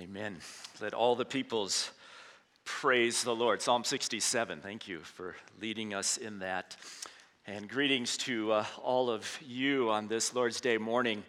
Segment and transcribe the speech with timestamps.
[0.00, 0.38] Amen.
[0.80, 1.90] Let all the peoples
[2.64, 3.60] praise the Lord.
[3.60, 4.60] Psalm 67.
[4.62, 6.76] Thank you for leading us in that.
[7.46, 11.22] And greetings to uh, all of you on this Lord's Day morning.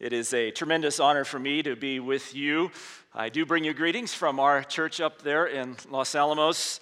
[0.00, 2.72] It is a tremendous honor for me to be with you.
[3.14, 6.80] I do bring you greetings from our church up there in Los Alamos.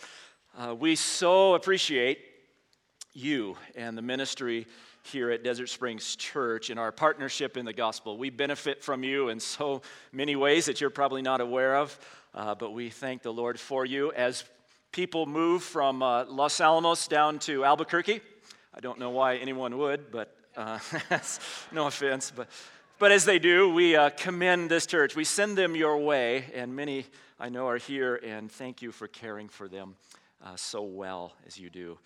[0.56, 2.18] Uh, we so appreciate
[3.12, 4.66] you and the ministry
[5.06, 8.18] here at Desert Springs Church in our partnership in the gospel.
[8.18, 9.82] We benefit from you in so
[10.12, 11.98] many ways that you're probably not aware of,
[12.34, 14.44] uh, but we thank the Lord for you as
[14.92, 18.20] people move from uh, Los Alamos down to Albuquerque.
[18.74, 20.78] I don't know why anyone would, but uh,
[21.72, 22.48] no offense, but.
[22.98, 25.14] But as they do, we uh, commend this church.
[25.14, 27.04] We send them your way, and many
[27.38, 29.96] I know are here, and thank you for caring for them
[30.42, 31.98] uh, so well as you do.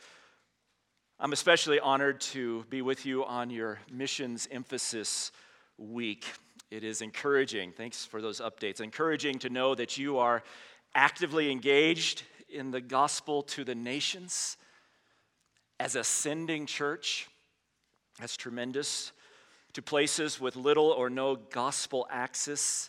[1.23, 5.33] I'm especially honored to be with you on your missions emphasis
[5.77, 6.25] week.
[6.71, 10.43] It is encouraging, thanks for those updates, encouraging to know that you are
[10.95, 14.57] actively engaged in the gospel to the nations
[15.79, 17.29] as a sending church.
[18.19, 19.13] That's tremendous.
[19.75, 22.89] To places with little or no gospel access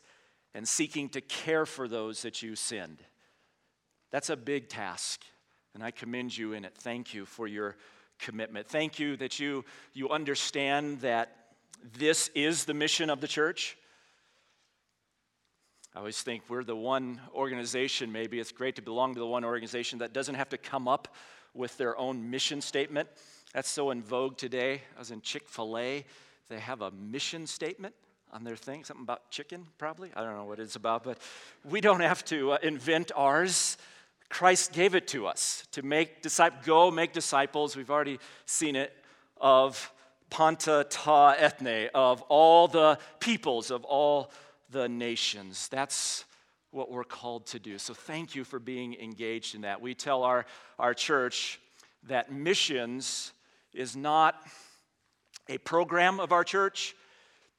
[0.55, 2.99] and seeking to care for those that you send.
[4.09, 5.19] That's a big task,
[5.73, 6.75] and I commend you in it.
[6.77, 7.75] Thank you for your
[8.21, 8.67] commitment.
[8.67, 11.35] Thank you that you, you understand that
[11.97, 13.77] this is the mission of the church.
[15.93, 19.43] I always think we're the one organization, maybe it's great to belong to the one
[19.43, 21.09] organization that doesn't have to come up
[21.53, 23.09] with their own mission statement.
[23.53, 24.83] That's so in vogue today.
[24.95, 26.05] I was in Chick fil A,
[26.49, 27.93] they have a mission statement
[28.31, 30.11] on their thing, something about chicken, probably.
[30.15, 31.17] I don't know what it's about, but
[31.65, 33.77] we don't have to uh, invent ours.
[34.31, 37.75] Christ gave it to us to make disciples, go make disciples.
[37.75, 38.95] We've already seen it
[39.39, 39.91] of
[40.29, 44.31] Panta Ta Ethne, of all the peoples, of all
[44.69, 45.67] the nations.
[45.67, 46.23] That's
[46.71, 47.77] what we're called to do.
[47.77, 49.81] So thank you for being engaged in that.
[49.81, 50.45] We tell our,
[50.79, 51.59] our church
[52.07, 53.33] that missions
[53.73, 54.41] is not
[55.49, 56.95] a program of our church,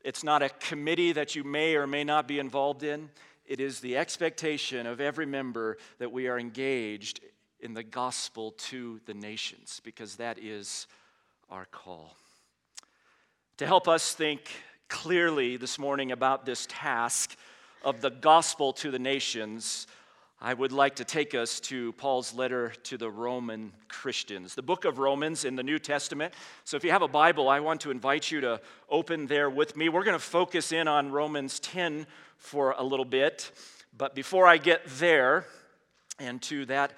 [0.04, 3.10] it's not a committee that you may or may not be involved in.
[3.46, 7.20] It is the expectation of every member that we are engaged
[7.60, 10.86] in the gospel to the nations, because that is
[11.50, 12.16] our call.
[13.58, 14.50] To help us think
[14.88, 17.36] clearly this morning about this task
[17.84, 19.86] of the gospel to the nations,
[20.40, 24.84] I would like to take us to Paul's letter to the Roman Christians, the book
[24.84, 26.34] of Romans in the New Testament.
[26.64, 29.76] So, if you have a Bible, I want to invite you to open there with
[29.76, 29.88] me.
[29.88, 32.08] We're going to focus in on Romans 10
[32.42, 33.52] for a little bit.
[33.96, 35.46] But before I get there
[36.18, 36.92] and to that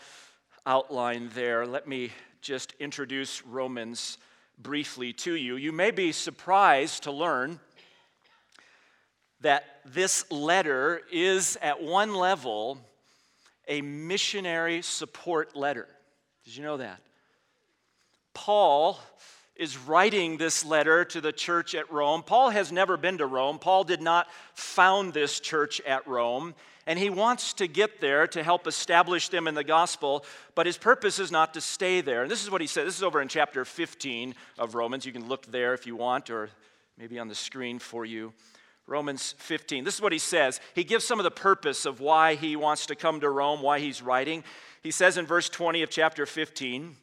[0.66, 4.16] outline there, let me just introduce Romans
[4.59, 5.56] briefly to you.
[5.56, 7.60] You may be surprised to learn
[9.43, 12.78] that this letter is, at one level,
[13.69, 15.87] a missionary support letter.
[16.44, 17.00] Did you know that?
[18.33, 18.99] Paul
[19.56, 22.22] is writing this letter to the church at Rome.
[22.22, 23.59] Paul has never been to Rome.
[23.59, 26.54] Paul did not found this church at Rome,
[26.87, 30.76] and he wants to get there to help establish them in the gospel, but his
[30.76, 32.22] purpose is not to stay there.
[32.22, 32.87] And this is what he said.
[32.87, 35.06] This is over in chapter 15 of Romans.
[35.06, 36.50] You can look there if you want, or
[36.98, 38.32] maybe on the screen for you.
[38.86, 39.84] Romans 15.
[39.84, 40.60] This is what he says.
[40.75, 43.78] He gives some of the purpose of why he wants to come to Rome, why
[43.78, 44.44] he's writing.
[44.82, 46.97] He says in verse 20 of chapter 15,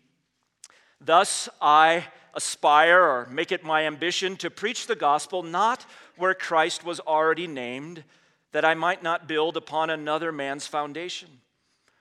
[1.00, 5.86] Thus I aspire or make it my ambition to preach the gospel not
[6.18, 8.04] where Christ was already named,
[8.52, 11.30] that I might not build upon another man's foundation.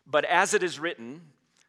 [0.06, 1.22] But as it is written,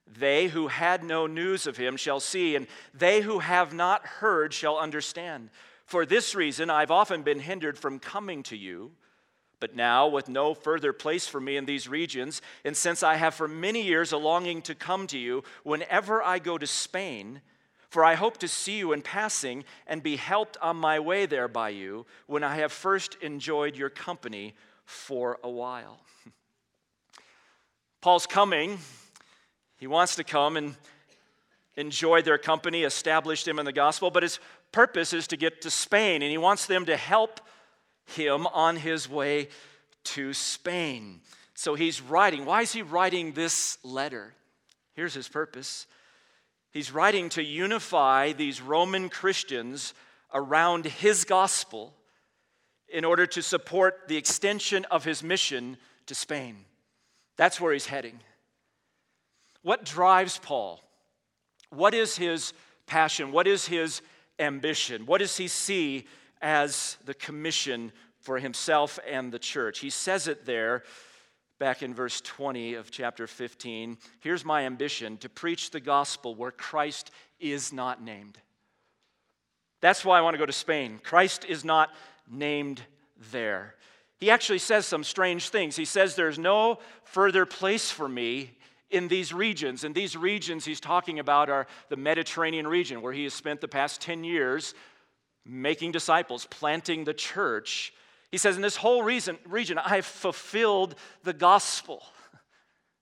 [0.08, 4.54] they who had no news of him shall see, and they who have not heard
[4.54, 5.50] shall understand.
[5.86, 8.92] For this reason, I've often been hindered from coming to you.
[9.60, 13.36] But now, with no further place for me in these regions, and since I have
[13.36, 17.42] for many years a longing to come to you, whenever I go to Spain,
[17.92, 21.50] for I hope to see you in passing and be helped on my way there
[21.50, 26.00] by you when I have first enjoyed your company for a while.
[28.02, 28.78] Paul's coming.
[29.76, 30.76] He wants to come and
[31.76, 34.40] enjoy their company, establish them in the gospel, but his
[34.72, 37.42] purpose is to get to Spain, and he wants them to help
[38.06, 39.50] him on his way
[40.06, 41.20] to Spain.
[41.56, 42.46] So he's writing.
[42.46, 44.34] Why is he writing this letter?
[44.94, 45.88] Here's his purpose
[46.72, 49.94] He's writing to unify these Roman Christians
[50.34, 51.94] around his gospel
[52.88, 56.58] in order to support the extension of his mission to Spain.
[57.38, 58.20] That's where he's heading.
[59.62, 60.82] What drives Paul?
[61.70, 62.54] What is his
[62.88, 63.32] passion?
[63.32, 64.02] What is his
[64.40, 65.06] ambition?
[65.06, 66.06] What does he see
[66.42, 67.92] as the commission
[68.22, 69.80] for himself and the church.
[69.80, 70.84] He says it there
[71.62, 73.96] back in verse 20 of chapter 15.
[74.20, 78.40] Here's my ambition to preach the gospel where Christ is not named.
[79.80, 81.00] That's why I want to go to Spain.
[81.04, 81.92] Christ is not
[82.28, 82.82] named
[83.32, 83.76] there.
[84.18, 85.76] He actually says some strange things.
[85.76, 88.58] He says, There's no further place for me
[88.90, 89.84] in these regions.
[89.84, 93.68] And these regions he's talking about are the Mediterranean region, where he has spent the
[93.68, 94.74] past 10 years
[95.46, 97.94] making disciples, planting the church.
[98.32, 102.04] He says, In this whole reason, region, I've fulfilled the gospel.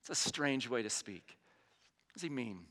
[0.02, 1.24] It's a strange way to speak.
[2.08, 2.62] What does he mean?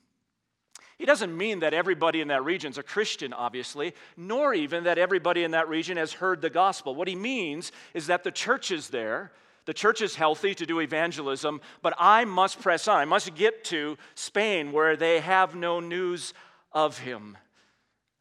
[0.99, 4.99] He doesn't mean that everybody in that region is a Christian, obviously, nor even that
[4.99, 6.97] everybody in that region has heard the gospel.
[6.97, 9.31] What he means is that the church is there,
[9.67, 12.99] the church is healthy to do evangelism, but I must press on.
[12.99, 16.35] I must get to Spain where they have no news
[16.73, 17.37] of him.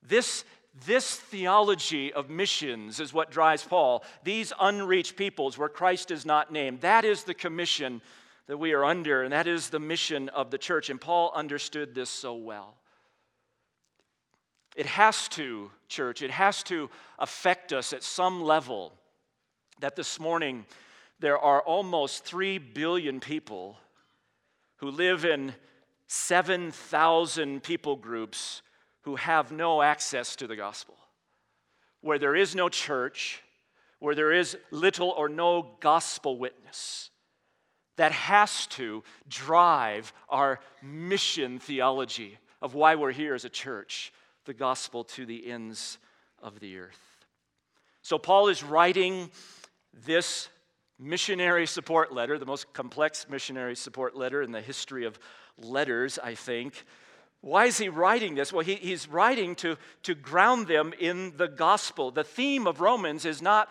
[0.03, 0.43] This,
[0.85, 4.03] this theology of missions is what drives Paul.
[4.23, 8.01] These unreached peoples where Christ is not named, that is the commission
[8.47, 10.89] that we are under, and that is the mission of the church.
[10.89, 12.75] And Paul understood this so well.
[14.75, 18.93] It has to, church, it has to affect us at some level
[19.79, 20.65] that this morning
[21.19, 23.77] there are almost 3 billion people
[24.77, 25.53] who live in
[26.07, 28.61] 7,000 people groups
[29.07, 30.93] who have no access to the gospel,
[32.01, 33.41] where there is no church,
[33.99, 37.09] where there is little or no gospel witness
[37.95, 44.11] that has to drive our mission theology of why we're here as a church,
[44.43, 45.99] the gospel to the ends
[46.43, 47.25] of the earth.
[48.01, 49.31] So, Paul is writing
[50.05, 50.49] this
[50.99, 55.17] missionary support letter, the most complex missionary support letter in the history of
[55.57, 56.83] letters, I think.
[57.47, 58.51] Why is he writing this?
[58.51, 62.11] Well, he, he's writing to, to ground them in the gospel.
[62.11, 63.69] The theme of Romans is not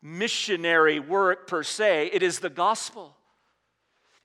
[0.00, 3.14] missionary work per se, it is the gospel.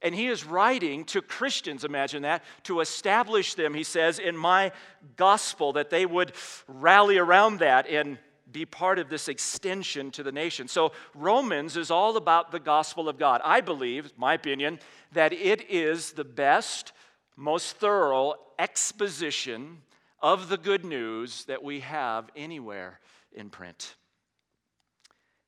[0.01, 4.71] And he is writing to Christians, imagine that, to establish them, he says, in my
[5.18, 6.31] gospel, that they would
[6.69, 8.18] rally around that and
[8.50, 10.69] be part of this extension to the nation.
[10.69, 13.41] So, Romans is all about the gospel of God.
[13.44, 14.80] I believe, my opinion,
[15.12, 16.94] that it is the best,
[17.35, 19.81] most thorough exposition
[20.21, 22.99] of the good news that we have anywhere
[23.33, 23.95] in print.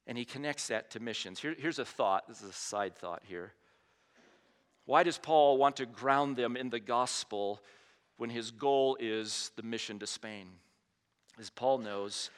[0.05, 1.39] And he connects that to missions.
[1.39, 2.27] Here, here's a thought.
[2.27, 3.53] This is a side thought here.
[4.85, 7.61] Why does Paul want to ground them in the gospel
[8.15, 10.47] when his goal is the mission to Spain?
[11.37, 12.29] As Paul knows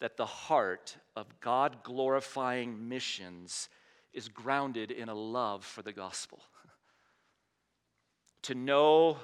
[0.00, 3.68] that the heart of God glorifying missions
[4.12, 6.40] is grounded in a love for the gospel.
[8.44, 9.18] To know,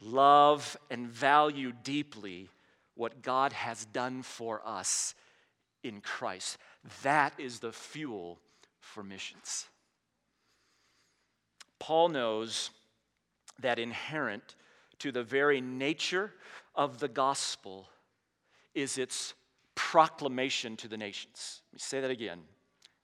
[0.00, 2.48] love, and value deeply
[2.94, 5.14] what God has done for us
[5.82, 6.58] in Christ.
[7.02, 8.38] That is the fuel
[8.80, 9.66] for missions.
[11.78, 12.70] Paul knows
[13.60, 14.54] that inherent
[14.98, 16.32] to the very nature
[16.74, 17.88] of the gospel
[18.74, 19.34] is its
[19.74, 21.62] proclamation to the nations.
[21.70, 22.40] Let me say that again,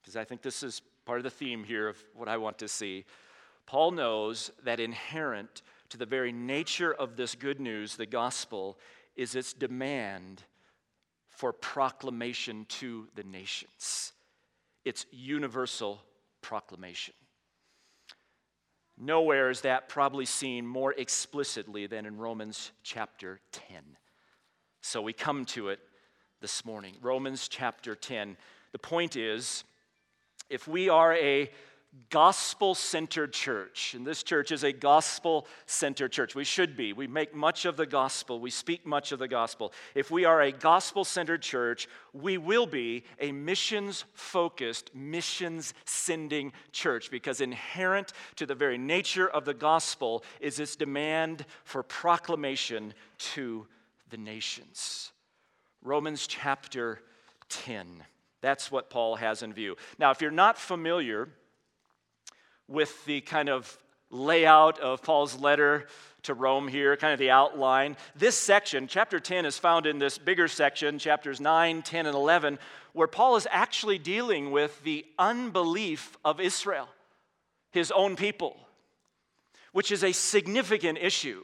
[0.00, 2.68] because I think this is part of the theme here of what I want to
[2.68, 3.04] see.
[3.72, 8.78] Paul knows that inherent to the very nature of this good news, the gospel,
[9.16, 10.42] is its demand
[11.30, 14.12] for proclamation to the nations.
[14.84, 16.02] It's universal
[16.42, 17.14] proclamation.
[18.98, 23.78] Nowhere is that probably seen more explicitly than in Romans chapter 10.
[24.82, 25.80] So we come to it
[26.42, 26.96] this morning.
[27.00, 28.36] Romans chapter 10.
[28.72, 29.64] The point is
[30.50, 31.50] if we are a
[32.08, 33.94] gospel centered church.
[33.94, 36.34] And this church is a gospel centered church.
[36.34, 36.92] We should be.
[36.92, 39.72] We make much of the gospel, we speak much of the gospel.
[39.94, 46.52] If we are a gospel centered church, we will be a missions focused, missions sending
[46.72, 52.94] church because inherent to the very nature of the gospel is its demand for proclamation
[53.18, 53.66] to
[54.08, 55.12] the nations.
[55.82, 57.00] Romans chapter
[57.48, 58.04] 10.
[58.40, 59.76] That's what Paul has in view.
[59.98, 61.28] Now, if you're not familiar,
[62.72, 63.78] with the kind of
[64.10, 65.86] layout of Paul's letter
[66.22, 67.96] to Rome here, kind of the outline.
[68.14, 72.58] This section, chapter 10, is found in this bigger section, chapters 9, 10, and 11,
[72.92, 76.88] where Paul is actually dealing with the unbelief of Israel,
[77.70, 78.56] his own people,
[79.72, 81.42] which is a significant issue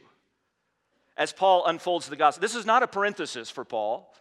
[1.17, 2.41] as Paul unfolds the gospel.
[2.41, 4.13] This is not a parenthesis for Paul.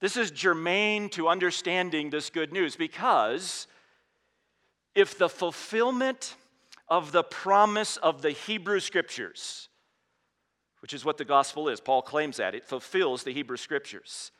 [0.00, 3.66] This is germane to understanding this good news because
[4.98, 6.34] if the fulfillment
[6.88, 9.68] of the promise of the Hebrew scriptures,
[10.80, 14.32] which is what the gospel is, Paul claims that, it fulfills the Hebrew scriptures.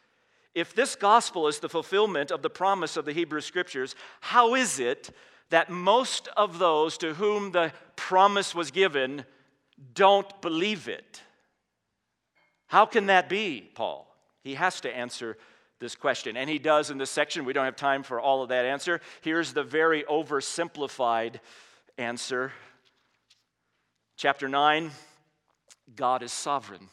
[0.54, 4.80] if this gospel is the fulfillment of the promise of the Hebrew scriptures, how is
[4.80, 5.10] it
[5.50, 9.24] that most of those to whom the promise was given
[9.94, 11.22] don't believe it?
[12.66, 14.12] How can that be, Paul?
[14.42, 15.38] He has to answer
[15.80, 16.36] this question.
[16.36, 17.44] And he does in this section.
[17.44, 19.00] We don't have time for all of that answer.
[19.20, 21.40] Here's the very oversimplified
[21.96, 22.52] answer.
[24.16, 24.90] Chapter 9
[25.94, 26.88] God is sovereign.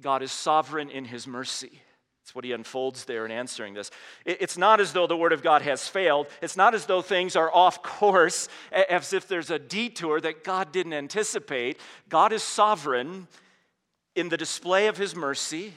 [0.00, 1.82] God is sovereign in his mercy.
[2.22, 3.90] That's what he unfolds there in answering this.
[4.26, 6.26] It's not as though the Word of God has failed.
[6.42, 10.70] It's not as though things are off course, as if there's a detour that God
[10.70, 11.80] didn't anticipate.
[12.08, 13.28] God is sovereign
[14.14, 15.72] in the display of his mercy.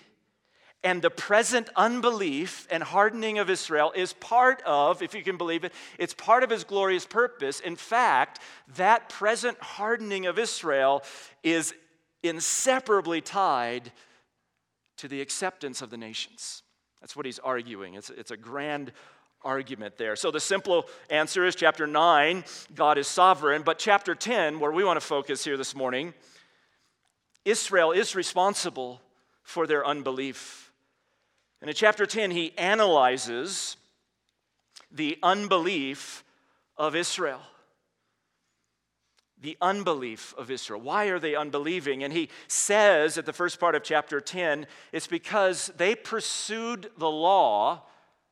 [0.84, 5.64] And the present unbelief and hardening of Israel is part of, if you can believe
[5.64, 7.60] it, it's part of his glorious purpose.
[7.60, 8.40] In fact,
[8.76, 11.04] that present hardening of Israel
[11.44, 11.76] is
[12.24, 13.92] inseparably tied
[14.98, 16.64] to the acceptance of the nations.
[17.00, 17.94] That's what he's arguing.
[17.94, 18.92] It's, it's a grand
[19.44, 20.16] argument there.
[20.16, 22.44] So the simple answer is chapter 9,
[22.76, 23.64] God is sovereign.
[23.64, 26.14] But chapter 10, where we want to focus here this morning,
[27.46, 29.02] Israel is responsible
[29.44, 30.71] for their unbelief.
[31.62, 33.78] And in chapter 10, he analyzes
[34.92, 36.24] the unbelief
[36.76, 37.42] of Israel.
[39.40, 40.82] The unbelief of Israel.
[40.82, 42.04] Why are they unbelieving?
[42.04, 47.10] And he says at the first part of chapter 10, it's because they pursued the
[47.10, 47.84] law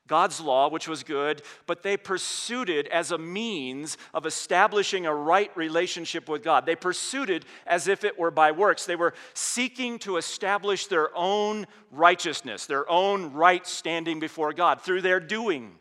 [0.09, 5.13] God's law, which was good, but they pursued it as a means of establishing a
[5.13, 6.65] right relationship with God.
[6.65, 8.85] They pursued it as if it were by works.
[8.85, 15.03] They were seeking to establish their own righteousness, their own right standing before God through
[15.03, 15.75] their doing,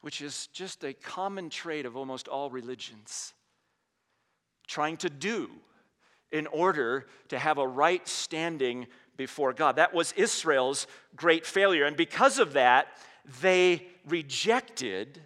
[0.00, 3.32] which is just a common trait of almost all religions.
[4.66, 5.48] Trying to do
[6.32, 8.86] in order to have a right standing
[9.20, 9.76] before God.
[9.76, 11.84] That was Israel's great failure.
[11.84, 12.86] And because of that,
[13.42, 15.20] they rejected,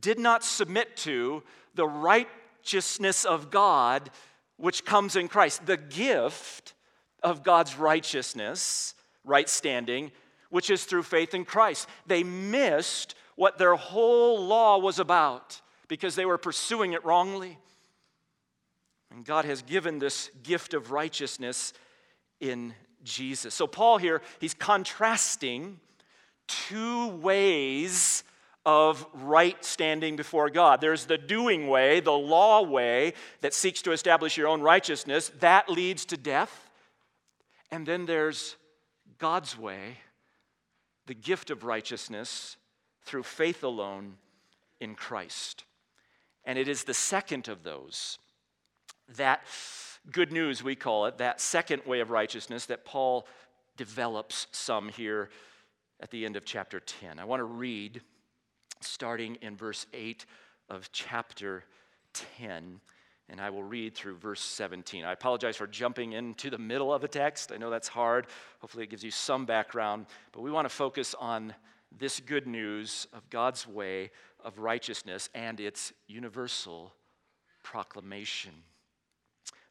[0.00, 1.44] did not submit to
[1.76, 4.10] the righteousness of God
[4.56, 6.74] which comes in Christ, the gift
[7.22, 10.10] of God's righteousness, right standing,
[10.50, 11.88] which is through faith in Christ.
[12.04, 17.58] They missed what their whole law was about because they were pursuing it wrongly.
[19.12, 21.72] And God has given this gift of righteousness
[22.40, 22.74] in
[23.06, 23.54] Jesus.
[23.54, 25.80] So, Paul here, he's contrasting
[26.46, 28.22] two ways
[28.66, 30.80] of right standing before God.
[30.80, 35.70] There's the doing way, the law way that seeks to establish your own righteousness, that
[35.70, 36.68] leads to death.
[37.70, 38.56] And then there's
[39.18, 39.98] God's way,
[41.06, 42.56] the gift of righteousness
[43.04, 44.16] through faith alone
[44.80, 45.64] in Christ.
[46.44, 48.18] And it is the second of those
[49.16, 49.46] that
[50.10, 53.26] good news, we call it, that second way of righteousness that Paul
[53.76, 55.30] develops some here
[56.00, 57.18] at the end of chapter 10.
[57.18, 58.02] I want to read
[58.80, 60.26] starting in verse 8
[60.68, 61.64] of chapter
[62.38, 62.80] 10,
[63.28, 65.04] and I will read through verse 17.
[65.04, 67.50] I apologize for jumping into the middle of a text.
[67.52, 68.26] I know that's hard.
[68.60, 71.54] Hopefully, it gives you some background, but we want to focus on
[71.96, 74.10] this good news of God's way
[74.44, 76.92] of righteousness and its universal
[77.62, 78.52] proclamation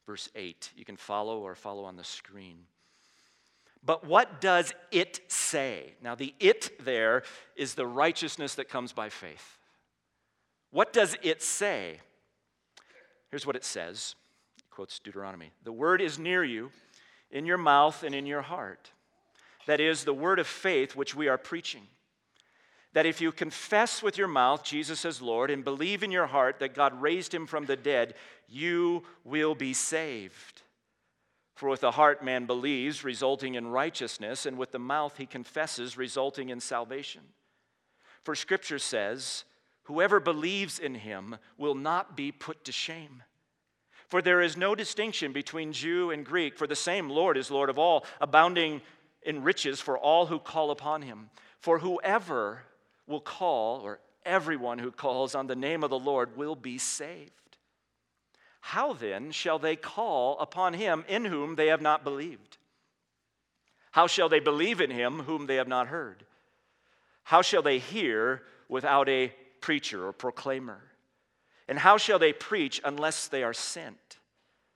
[0.06, 0.72] verse 8.
[0.76, 2.60] You can follow or follow on the screen.
[3.84, 5.94] But what does it say?
[6.02, 7.24] Now, the it there
[7.56, 9.60] is the righteousness that comes by faith.
[10.72, 12.00] What does it say?
[13.30, 14.16] Here's what it says.
[14.58, 16.72] It quotes Deuteronomy The word is near you,
[17.32, 18.92] in your mouth and in your heart.
[19.68, 21.88] That is the word of faith which we are preaching.
[22.96, 26.60] That if you confess with your mouth Jesus as Lord and believe in your heart
[26.60, 28.14] that God raised him from the dead,
[28.48, 30.62] you will be saved.
[31.56, 35.98] For with the heart man believes, resulting in righteousness, and with the mouth he confesses,
[35.98, 37.22] resulting in salvation.
[38.24, 39.44] For scripture says,
[39.84, 43.24] Whoever believes in him will not be put to shame.
[44.08, 47.70] For there is no distinction between Jew and Greek, for the same Lord is Lord
[47.70, 48.82] of all, abounding
[49.22, 51.30] in riches for all who call upon him.
[51.60, 52.64] For whoever
[53.08, 57.32] will call, or everyone who calls on the name of the Lord, will be saved.
[58.62, 62.58] How then shall they call upon him in whom they have not believed?
[63.92, 66.26] How shall they believe in him whom they have not heard?
[67.24, 70.82] How shall they hear without a preacher or proclaimer?
[71.68, 74.18] And how shall they preach unless they are sent?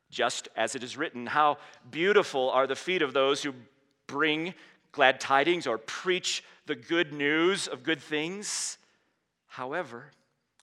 [0.09, 1.57] Just as it is written, How
[1.89, 3.53] beautiful are the feet of those who
[4.07, 4.53] bring
[4.91, 8.77] glad tidings or preach the good news of good things.
[9.47, 10.11] However,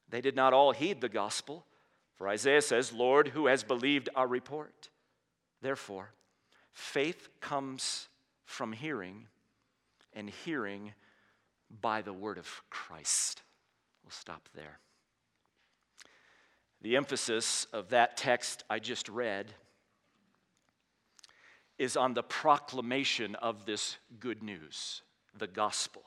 [0.09, 1.67] they did not all heed the gospel.
[2.15, 4.89] For Isaiah says, Lord, who has believed our report?
[5.63, 6.11] Therefore,
[6.73, 8.07] faith comes
[8.45, 9.27] from hearing,
[10.13, 10.95] and hearing
[11.81, 13.43] by the word of Christ.
[14.05, 14.79] We'll stop there.
[16.83, 19.53] The emphasis of that text I just read
[21.79, 25.03] is on the proclamation of this good news,
[25.39, 26.03] the gospel.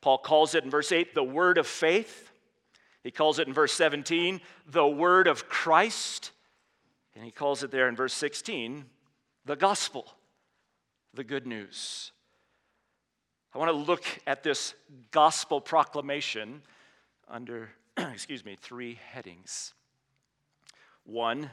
[0.00, 2.30] Paul calls it in verse 8 the word of faith.
[3.02, 6.32] He calls it in verse 17 the word of Christ.
[7.14, 8.84] And he calls it there in verse 16
[9.44, 10.12] the gospel,
[11.14, 12.10] the good news.
[13.54, 14.74] I want to look at this
[15.12, 16.62] gospel proclamation
[17.28, 19.72] under, excuse me, three headings.
[21.04, 21.50] One,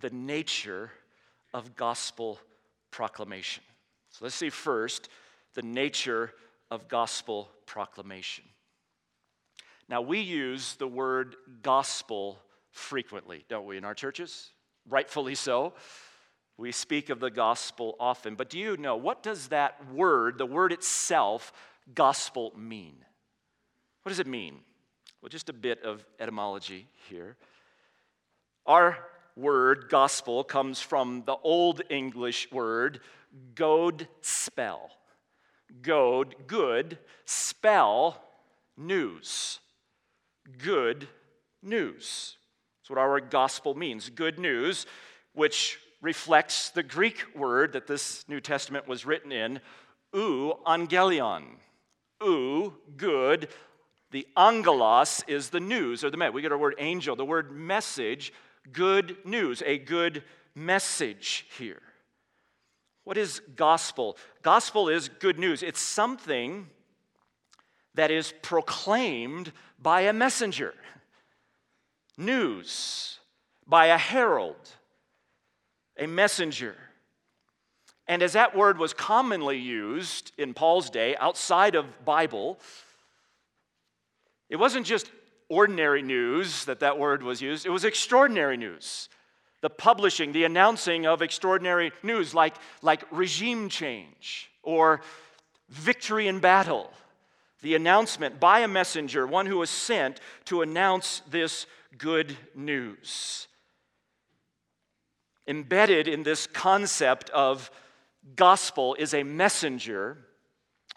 [0.00, 0.92] the nature
[1.52, 2.38] of gospel
[2.90, 3.64] proclamation.
[4.10, 5.08] So let's see first
[5.58, 6.32] the nature
[6.70, 8.44] of gospel proclamation.
[9.88, 12.38] Now, we use the word gospel
[12.70, 14.50] frequently, don't we, in our churches?
[14.88, 15.72] Rightfully so.
[16.58, 18.36] We speak of the gospel often.
[18.36, 21.52] But do you know what does that word, the word itself,
[21.92, 22.94] gospel mean?
[24.04, 24.60] What does it mean?
[25.20, 27.36] Well, just a bit of etymology here.
[28.64, 28.96] Our
[29.34, 33.00] word, gospel, comes from the Old English word,
[33.56, 34.06] god
[35.82, 38.22] God, good, spell,
[38.76, 39.58] news.
[40.62, 41.08] Good
[41.62, 42.36] news.
[42.80, 44.08] That's what our gospel means.
[44.10, 44.86] Good news,
[45.34, 49.60] which reflects the Greek word that this New Testament was written in,
[50.14, 51.44] ou angelion.
[52.22, 53.48] Eu, good.
[54.10, 56.32] The angelos is the news or the met.
[56.32, 58.32] We get our word angel, the word message,
[58.72, 60.22] good news, a good
[60.54, 61.82] message here.
[63.08, 64.18] What is gospel?
[64.42, 65.62] Gospel is good news.
[65.62, 66.66] It's something
[67.94, 70.74] that is proclaimed by a messenger,
[72.18, 73.18] news
[73.66, 74.74] by a herald,
[75.98, 76.76] a messenger.
[78.06, 82.60] And as that word was commonly used in Paul's day outside of Bible,
[84.50, 85.10] it wasn't just
[85.48, 89.08] ordinary news that that word was used, it was extraordinary news.
[89.60, 95.00] The publishing, the announcing of extraordinary news like, like regime change or
[95.68, 96.92] victory in battle.
[97.62, 101.66] The announcement by a messenger, one who was sent to announce this
[101.96, 103.48] good news.
[105.46, 107.70] Embedded in this concept of
[108.36, 110.18] gospel is a messenger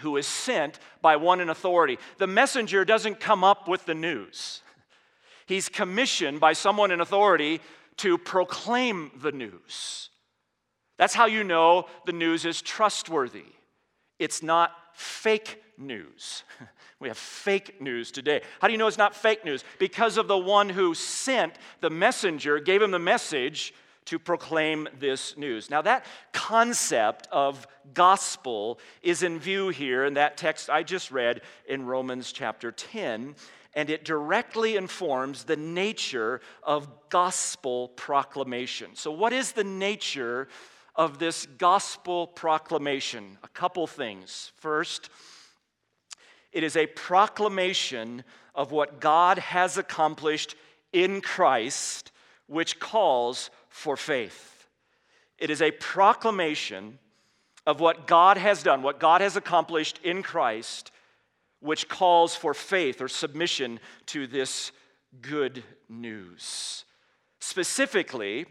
[0.01, 1.97] who is sent by one in authority.
[2.17, 4.61] The messenger doesn't come up with the news,
[5.45, 7.59] he's commissioned by someone in authority
[8.01, 10.09] to proclaim the news.
[10.97, 13.45] That's how you know the news is trustworthy.
[14.19, 16.43] It's not fake news.
[16.99, 18.41] We have fake news today.
[18.59, 19.63] How do you know it's not fake news?
[19.79, 23.73] Because of the one who sent the messenger, gave him the message
[24.05, 25.71] to proclaim this news.
[25.71, 31.41] Now, that concept of gospel is in view here in that text I just read
[31.67, 33.35] in Romans chapter 10,
[33.73, 38.91] and it directly informs the nature of gospel proclamation.
[38.95, 40.47] So, what is the nature
[40.95, 43.37] of this gospel proclamation?
[43.43, 44.51] A couple things.
[44.57, 45.09] First,
[46.51, 50.55] it is a proclamation of what God has accomplished
[50.91, 52.11] in Christ,
[52.47, 54.67] which calls for faith.
[55.37, 56.99] It is a proclamation
[57.65, 60.91] of what God has done, what God has accomplished in Christ,
[61.61, 64.71] which calls for faith or submission to this
[65.21, 66.83] good news.
[67.39, 68.45] Specifically,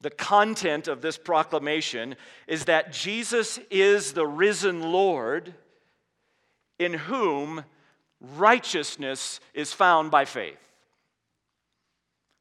[0.00, 5.54] the content of this proclamation is that Jesus is the risen Lord
[6.78, 7.64] in whom
[8.20, 10.58] righteousness is found by faith.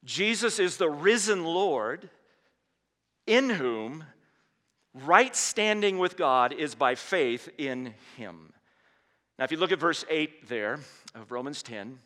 [0.04, 2.10] Jesus is the risen Lord
[3.26, 4.06] in whom
[4.94, 8.54] right standing with God is by faith in him.
[9.38, 10.80] Now, if you look at verse 8 there
[11.14, 12.00] of Romans 10,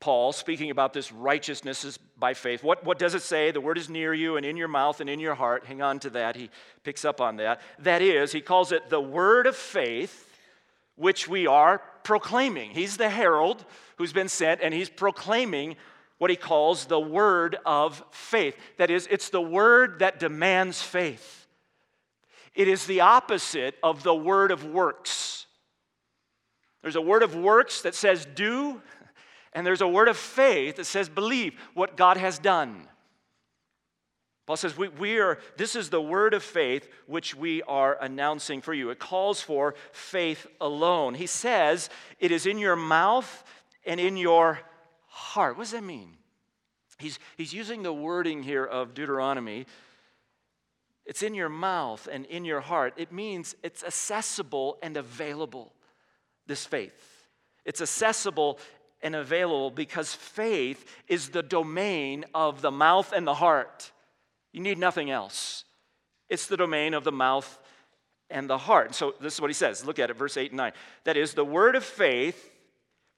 [0.00, 3.50] Paul, speaking about this righteousness is by faith, what, what does it say?
[3.50, 5.64] The word is near you and in your mouth and in your heart.
[5.64, 6.36] Hang on to that.
[6.36, 6.50] He
[6.84, 7.60] picks up on that.
[7.78, 10.28] That is, he calls it the word of faith,
[10.96, 12.70] which we are proclaiming.
[12.70, 13.64] He's the herald
[13.96, 15.76] who's been sent, and he's proclaiming
[16.18, 18.56] what he calls the word of faith.
[18.78, 21.46] That is, it's the word that demands faith.
[22.54, 25.25] It is the opposite of the word of works.
[26.86, 28.80] There's a word of works that says do,
[29.52, 32.86] and there's a word of faith that says believe what God has done.
[34.46, 38.60] Paul says, we, we, are, this is the word of faith which we are announcing
[38.60, 38.90] for you.
[38.90, 41.14] It calls for faith alone.
[41.14, 43.42] He says, it is in your mouth
[43.84, 44.60] and in your
[45.08, 45.56] heart.
[45.56, 46.10] What does that mean?
[47.00, 49.66] He's, he's using the wording here of Deuteronomy.
[51.04, 52.94] it's in your mouth and in your heart.
[52.96, 55.72] It means it's accessible and available,
[56.46, 57.26] this faith.
[57.64, 58.58] It's accessible
[59.02, 63.92] and available because faith is the domain of the mouth and the heart.
[64.52, 65.64] You need nothing else.
[66.28, 67.58] It's the domain of the mouth
[68.30, 68.94] and the heart.
[68.94, 69.84] So this is what he says.
[69.84, 70.72] Look at it, verse 8 and 9.
[71.04, 72.50] That is, the word of faith,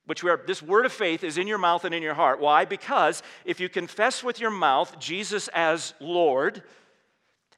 [0.06, 2.40] which we are, this word of faith is in your mouth and in your heart.
[2.40, 2.64] Why?
[2.64, 6.62] Because if you confess with your mouth Jesus as Lord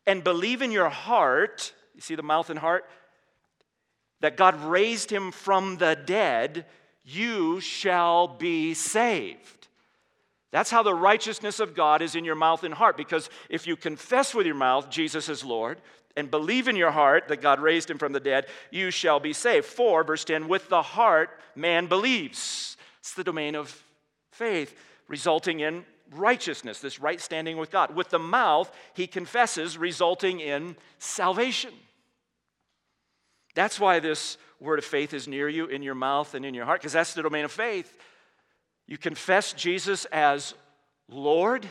[0.06, 2.84] and believe in your heart, you see the mouth and heart,
[4.20, 6.66] that God raised him from the dead,
[7.04, 9.68] you shall be saved.
[10.50, 12.96] That's how the righteousness of God is in your mouth and heart.
[12.96, 15.80] Because if you confess with your mouth Jesus is Lord
[16.16, 19.32] and believe in your heart that God raised him from the dead, you shall be
[19.32, 19.66] saved.
[19.66, 22.76] For, verse 10, with the heart man believes.
[22.98, 23.82] It's the domain of
[24.32, 27.94] faith, resulting in righteousness, this right standing with God.
[27.94, 31.72] With the mouth, he confesses, resulting in salvation.
[33.54, 36.64] That's why this word of faith is near you in your mouth and in your
[36.64, 37.96] heart, because that's the domain of faith.
[38.86, 40.54] You confess Jesus as
[41.08, 41.66] Lord,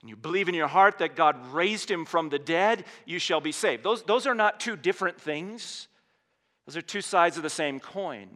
[0.00, 3.40] and you believe in your heart that God raised him from the dead, you shall
[3.40, 3.82] be saved.
[3.82, 5.88] Those, those are not two different things,
[6.66, 8.28] those are two sides of the same coin.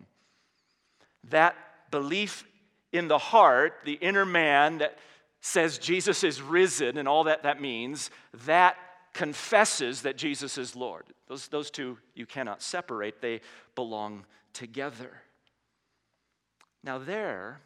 [1.31, 1.57] That
[1.91, 2.47] belief
[2.93, 4.99] in the heart, the inner man that
[5.41, 8.11] says Jesus is risen and all that that means,
[8.47, 8.77] that
[9.19, 11.03] confesses that Jesus is Lord.
[11.27, 13.41] Those, those two you cannot separate, they
[13.75, 15.11] belong together.
[16.85, 17.59] Now, there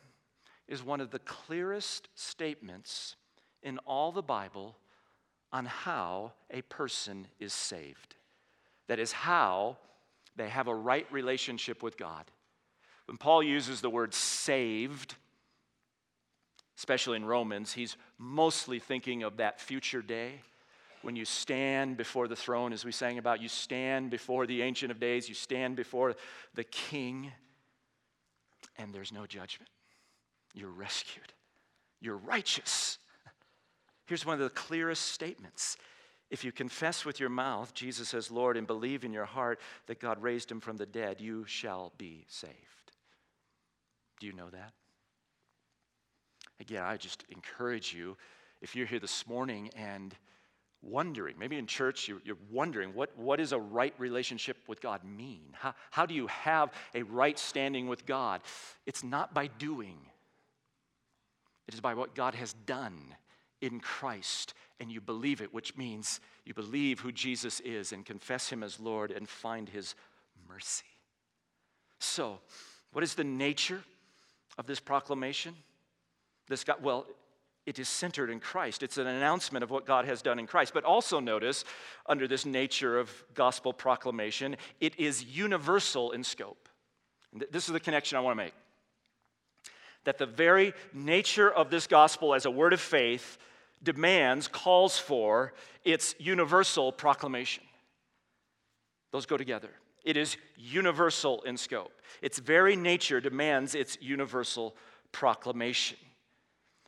[0.66, 3.16] is one of the clearest statements
[3.62, 4.78] in all the Bible
[5.52, 8.14] on how a person is saved.
[8.88, 9.76] That is, how
[10.34, 12.24] they have a right relationship with God.
[13.04, 15.16] When Paul uses the word saved,
[16.78, 20.40] especially in Romans, he's mostly thinking of that future day
[21.02, 24.90] when you stand before the throne, as we sang about, you stand before the Ancient
[24.90, 26.14] of Days, you stand before
[26.54, 27.32] the King,
[28.78, 29.70] and there's no judgment.
[30.54, 31.32] You're rescued,
[32.00, 32.98] you're righteous.
[34.06, 35.76] Here's one of the clearest statements.
[36.30, 40.00] If you confess with your mouth Jesus as Lord and believe in your heart that
[40.00, 42.56] God raised him from the dead, you shall be saved.
[44.18, 44.72] Do you know that?
[46.60, 48.16] Again, I just encourage you
[48.60, 50.14] if you're here this morning and
[50.82, 55.00] wondering, maybe in church you're, you're, wondering, what, what does a right relationship with God
[55.04, 55.44] mean?
[55.52, 58.40] How, how do you have a right standing with God?
[58.86, 59.98] It's not by doing,
[61.68, 63.14] it is by what God has done
[63.60, 68.48] in Christ, and you believe it, which means you believe who Jesus is and confess
[68.48, 69.94] Him as Lord and find His
[70.48, 70.84] mercy.
[72.00, 72.40] So,
[72.92, 73.82] what is the nature
[74.58, 75.54] of this proclamation?
[76.48, 77.06] This God, well,
[77.64, 78.82] it is centered in Christ.
[78.82, 80.74] It's an announcement of what God has done in Christ.
[80.74, 81.64] But also notice,
[82.06, 86.68] under this nature of gospel proclamation, it is universal in scope.
[87.50, 88.54] This is the connection I want to make.
[90.04, 93.38] That the very nature of this gospel as a word of faith
[93.82, 97.64] demands, calls for its universal proclamation.
[99.12, 99.70] Those go together.
[100.04, 101.92] It is universal in scope.
[102.22, 104.76] Its very nature demands its universal
[105.12, 105.98] proclamation.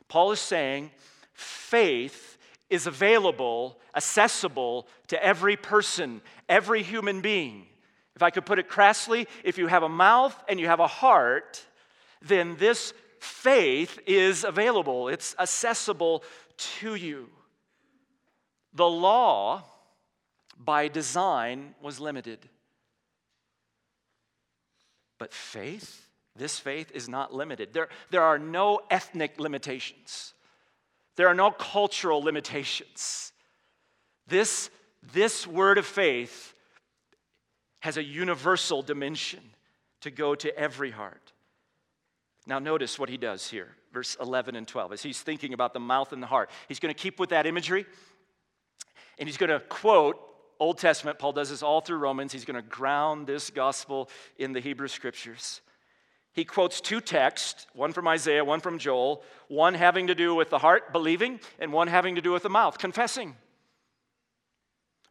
[0.07, 0.91] Paul is saying
[1.33, 2.37] faith
[2.69, 7.67] is available, accessible to every person, every human being.
[8.15, 10.87] If I could put it crassly, if you have a mouth and you have a
[10.87, 11.65] heart,
[12.21, 16.23] then this faith is available, it's accessible
[16.57, 17.29] to you.
[18.73, 19.63] The law,
[20.57, 22.39] by design, was limited.
[25.17, 26.04] But faith
[26.35, 27.73] this faith is not limited.
[27.73, 30.33] There, there are no ethnic limitations,
[31.15, 33.31] there are no cultural limitations.
[34.27, 34.71] This,
[35.13, 36.55] this word of faith
[37.81, 39.41] has a universal dimension
[40.01, 41.31] to go to every heart.
[42.47, 45.79] Now, notice what he does here, verse 11 and 12, as he's thinking about the
[45.79, 46.49] mouth and the heart.
[46.67, 47.85] He's going to keep with that imagery,
[49.19, 50.19] and he's going to quote
[50.59, 51.19] Old Testament.
[51.19, 52.31] Paul does this all through Romans.
[52.31, 55.61] He's going to ground this gospel in the Hebrew scriptures
[56.35, 60.49] he quotes two texts, one from Isaiah, one from Joel, one having to do with
[60.49, 63.37] the heart, believing, and one having to do with the mouth, confessing.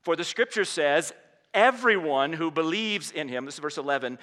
[0.02, 1.14] For the scripture says,
[1.54, 4.18] everyone who believes in him, this is verse 11,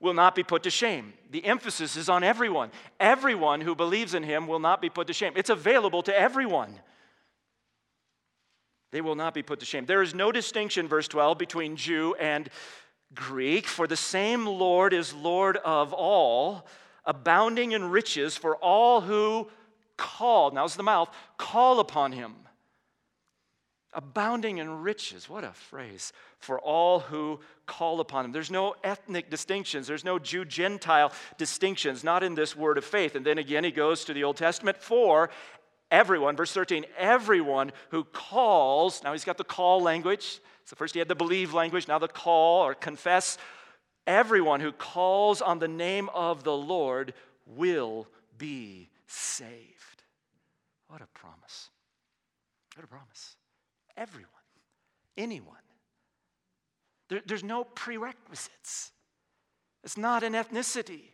[0.00, 1.12] will not be put to shame.
[1.30, 2.72] The emphasis is on everyone.
[2.98, 5.34] Everyone who believes in him will not be put to shame.
[5.36, 6.74] It's available to everyone.
[8.90, 9.86] They will not be put to shame.
[9.86, 12.48] There is no distinction, verse 12, between Jew and
[13.14, 16.66] Greek, for the same Lord is Lord of all,
[17.04, 19.50] abounding in riches for all who
[19.96, 22.34] call, now's the mouth, call upon him.
[23.94, 25.28] abounding in riches.
[25.28, 28.32] What a phrase for all who call upon him.
[28.32, 33.14] There's no ethnic distinctions, there's no Jew Gentile distinctions, not in this word of faith.
[33.14, 35.30] And then again, he goes to the Old Testament for
[35.90, 40.40] everyone, verse 13, everyone who calls, now he's got the call language.
[40.64, 43.38] So first he had the believe language, now the call or confess.
[44.06, 47.14] Everyone who calls on the name of the Lord
[47.46, 50.02] will be saved.
[50.88, 51.70] What a promise.
[52.74, 53.36] What a promise.
[53.96, 54.30] Everyone,
[55.16, 55.56] anyone.
[57.08, 58.92] There, there's no prerequisites.
[59.84, 61.10] It's not an ethnicity,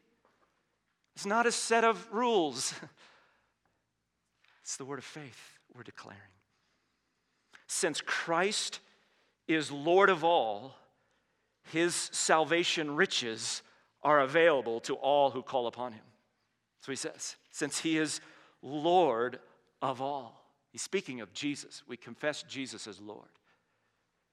[1.16, 2.74] it's not a set of rules.
[4.68, 6.20] It's the word of faith we're declaring.
[7.68, 8.80] Since Christ
[9.48, 10.76] is Lord of all,
[11.72, 13.62] his salvation riches
[14.02, 16.04] are available to all who call upon him.
[16.82, 18.20] So he says, since he is
[18.62, 19.40] Lord
[19.82, 20.44] of all.
[20.70, 21.82] He's speaking of Jesus.
[21.88, 23.28] We confess Jesus as Lord.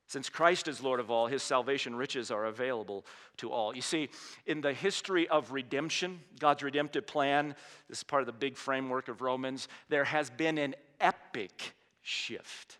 [0.07, 3.05] Since Christ is Lord of all, his salvation riches are available
[3.37, 3.75] to all.
[3.75, 4.09] You see,
[4.45, 7.55] in the history of redemption, God's redemptive plan,
[7.89, 11.73] this is part of the big framework of Romans, there has been an epic
[12.03, 12.77] shift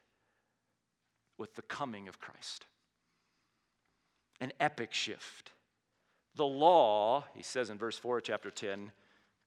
[1.37, 2.65] with the coming of Christ.
[4.41, 5.51] An epic shift.
[6.35, 8.91] The law, he says in verse 4 of chapter 10,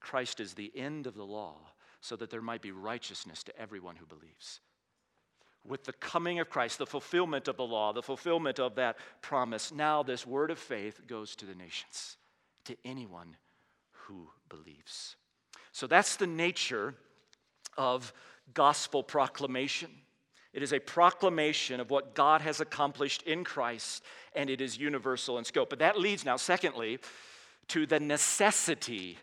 [0.01, 1.57] Christ is the end of the law
[2.01, 4.61] so that there might be righteousness to everyone who believes.
[5.65, 9.73] With the coming of Christ, the fulfillment of the law, the fulfillment of that promise,
[9.73, 12.17] now this word of faith goes to the nations,
[12.65, 13.37] to anyone
[13.91, 15.17] who believes.
[15.73, 16.95] So that's the nature
[17.77, 18.13] of
[18.55, 19.91] gospel proclamation.
[20.53, 24.03] It is a proclamation of what God has accomplished in Christ,
[24.35, 25.71] and it is universal in scope.
[25.71, 26.99] But that leads now, secondly,
[27.69, 29.19] to the necessity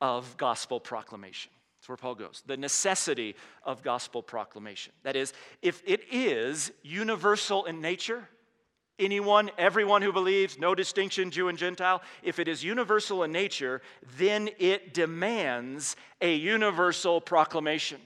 [0.00, 1.52] of gospel proclamation.
[1.78, 2.42] That's where Paul goes.
[2.46, 4.92] The necessity of gospel proclamation.
[5.02, 5.32] That is,
[5.62, 8.28] if it is universal in nature,
[8.98, 13.82] anyone, everyone who believes, no distinction, Jew and Gentile, if it is universal in nature,
[14.16, 18.00] then it demands a universal proclamation.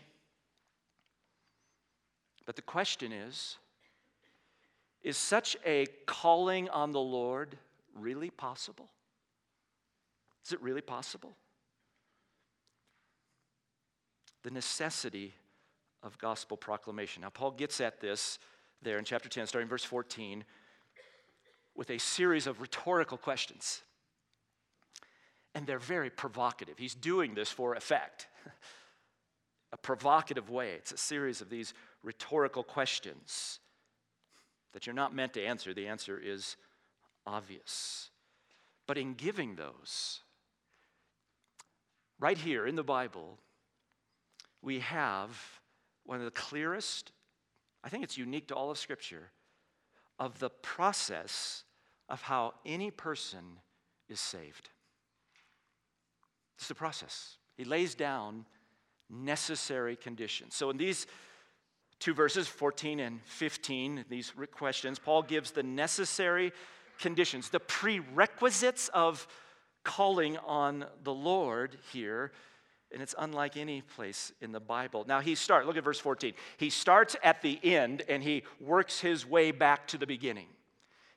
[2.46, 3.56] But the question is
[5.02, 7.56] is such a calling on the Lord
[7.94, 8.88] really possible?
[10.44, 11.36] Is it really possible?
[14.46, 15.34] the necessity
[16.04, 17.22] of gospel proclamation.
[17.22, 18.38] Now, Paul gets at this
[18.80, 20.44] there in chapter 10, starting verse 14,
[21.74, 23.82] with a series of rhetorical questions.
[25.56, 26.78] And they're very provocative.
[26.78, 28.28] He's doing this for effect,
[29.72, 30.74] a provocative way.
[30.74, 31.74] It's a series of these
[32.06, 33.58] rhetorical questions
[34.72, 35.74] that you're not meant to answer.
[35.74, 36.56] The answer is
[37.26, 38.10] obvious.
[38.86, 40.20] But in giving those,
[42.20, 43.38] right here in the Bible,
[44.62, 45.36] we have
[46.04, 47.10] one of the clearest,
[47.82, 49.32] I think it's unique to all of Scripture,
[50.20, 51.64] of the process
[52.08, 53.58] of how any person
[54.08, 54.70] is saved.
[56.56, 57.38] It's the process.
[57.56, 58.46] He lays down
[59.10, 60.54] necessary conditions.
[60.54, 61.06] So, in these
[61.98, 66.52] two verses, 14 and 15, these questions, Paul gives the necessary
[66.98, 69.26] conditions, the prerequisites of
[69.84, 72.32] calling on the Lord here
[72.92, 75.04] and it's unlike any place in the Bible.
[75.06, 76.34] Now he starts, look at verse 14.
[76.56, 80.46] He starts at the end and he works his way back to the beginning.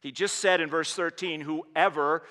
[0.02, 2.24] He just said in verse 13, whoever,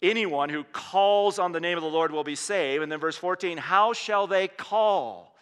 [0.00, 2.82] anyone who calls on the name of the Lord will be saved.
[2.82, 5.36] And then verse 14, how shall they call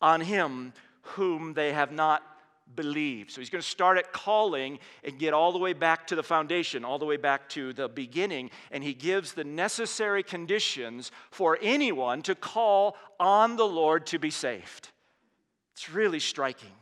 [0.00, 0.72] on him
[1.08, 2.22] whom they have not
[2.74, 3.30] believed.
[3.30, 6.22] So he's going to start at calling and get all the way back to the
[6.22, 8.50] foundation, all the way back to the beginning.
[8.72, 14.30] And he gives the necessary conditions for anyone to call on the Lord to be
[14.30, 14.90] saved.
[15.74, 16.72] It's really striking.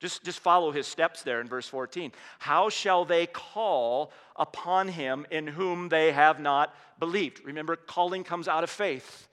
[0.00, 2.12] Just, just follow his steps there in verse 14.
[2.38, 7.44] How shall they call upon him in whom they have not believed?
[7.44, 9.28] Remember, calling comes out of faith.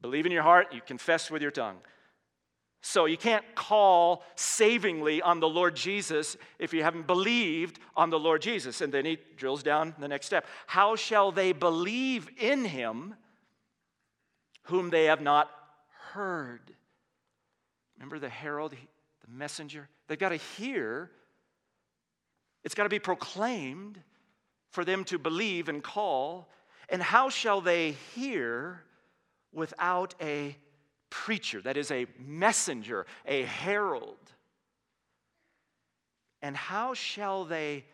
[0.00, 1.78] Believe in your heart, you confess with your tongue.
[2.84, 8.18] So you can't call savingly on the Lord Jesus if you haven't believed on the
[8.18, 8.80] Lord Jesus.
[8.80, 10.46] And then he drills down the next step.
[10.66, 13.14] How shall they believe in him
[14.64, 15.48] whom they have not
[16.10, 16.72] heard?
[17.96, 19.88] Remember the herald, the messenger?
[20.08, 21.12] They've got to hear.
[22.64, 24.00] It's got to be proclaimed
[24.70, 26.50] for them to believe and call.
[26.88, 28.82] And how shall they hear
[29.52, 30.56] without a
[31.12, 34.32] preacher, that is, a messenger, a herald.
[36.40, 37.84] And how shall they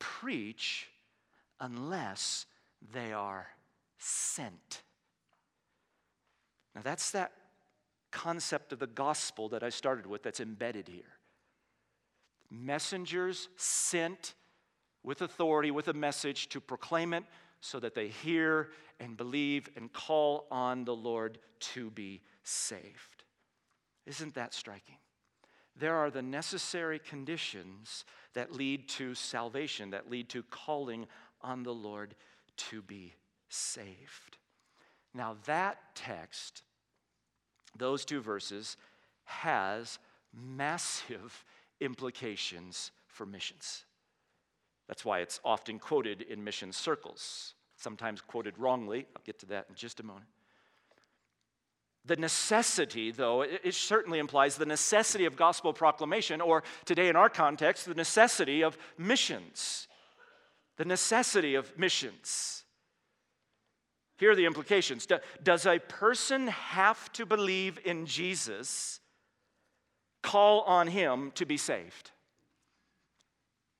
[0.00, 0.88] preach
[1.60, 2.46] unless
[2.92, 3.46] they are
[3.98, 4.82] sent?
[6.74, 7.30] Now, that's that
[8.10, 11.18] concept of the gospel that I started with that's embedded here.
[12.50, 14.34] Messengers sent
[15.04, 17.22] with authority, with a message to proclaim it
[17.64, 18.68] so that they hear
[19.00, 23.24] and believe and call on the Lord to be saved.
[24.04, 24.96] Isn't that striking?
[25.74, 31.06] There are the necessary conditions that lead to salvation, that lead to calling
[31.40, 32.14] on the Lord
[32.68, 33.14] to be
[33.48, 34.36] saved.
[35.14, 36.64] Now, that text,
[37.78, 38.76] those two verses,
[39.24, 39.98] has
[40.34, 41.46] massive
[41.80, 43.86] implications for missions.
[44.88, 49.06] That's why it's often quoted in mission circles, sometimes quoted wrongly.
[49.16, 50.26] I'll get to that in just a moment.
[52.06, 57.30] The necessity, though, it certainly implies the necessity of gospel proclamation, or today in our
[57.30, 59.88] context, the necessity of missions.
[60.76, 62.64] The necessity of missions.
[64.18, 65.08] Here are the implications.
[65.42, 69.00] Does a person have to believe in Jesus,
[70.22, 72.10] call on him to be saved?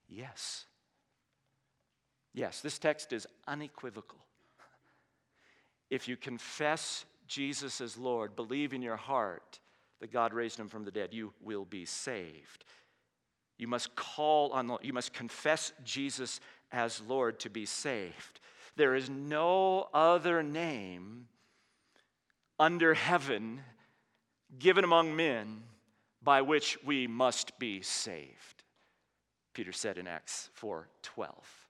[0.09, 0.65] Yes.
[2.35, 4.19] Yes, this text is unequivocal.
[5.89, 9.61] If you confess Jesus as Lord, believe in your heart
[10.01, 12.65] that God raised him from the dead, you will be saved.
[13.57, 16.41] You must call on, you must confess Jesus
[16.73, 18.41] as Lord to be saved.
[18.77, 21.29] There is no other name
[22.59, 23.61] under heaven
[24.59, 25.63] given among men
[26.23, 28.65] by which we must be saved.
[29.53, 31.64] Peter said in Acts 4:12.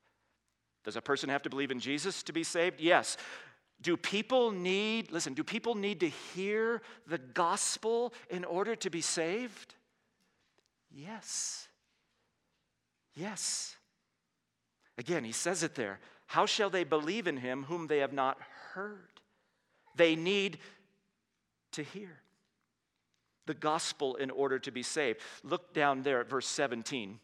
[0.84, 2.80] Does a person have to believe in Jesus to be saved?
[2.80, 3.16] Yes.
[3.80, 9.00] Do people need, listen, do people need to hear the gospel in order to be
[9.00, 9.74] saved?
[10.90, 11.68] Yes.
[13.14, 13.76] Yes.
[14.96, 15.98] Again, he says it there.
[16.26, 18.38] How shall they believe in him whom they have not
[18.72, 19.20] heard?
[19.96, 20.58] They need
[21.72, 22.20] to hear
[23.46, 25.20] the gospel in order to be saved.
[25.42, 27.18] Look down there at verse 17.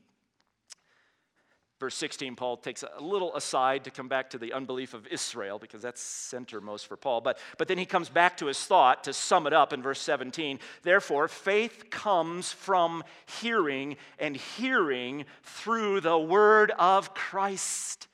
[1.80, 5.58] Verse 16, Paul takes a little aside to come back to the unbelief of Israel
[5.58, 7.22] because that's centermost for Paul.
[7.22, 10.00] But, but then he comes back to his thought to sum it up in verse
[10.00, 10.58] 17.
[10.82, 13.02] Therefore, faith comes from
[13.40, 18.08] hearing, and hearing through the word of Christ.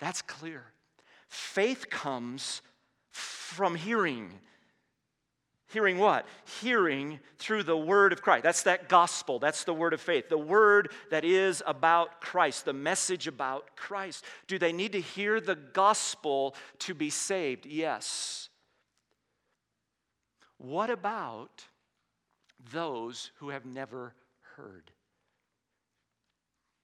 [0.00, 0.64] That's clear.
[1.28, 2.62] Faith comes
[3.12, 4.40] from hearing.
[5.70, 6.26] Hearing what?
[6.60, 8.42] Hearing through the word of Christ.
[8.42, 9.38] That's that gospel.
[9.38, 10.28] That's the word of faith.
[10.28, 14.24] The word that is about Christ, the message about Christ.
[14.48, 17.66] Do they need to hear the gospel to be saved?
[17.66, 18.48] Yes.
[20.58, 21.64] What about
[22.72, 24.14] those who have never
[24.56, 24.90] heard?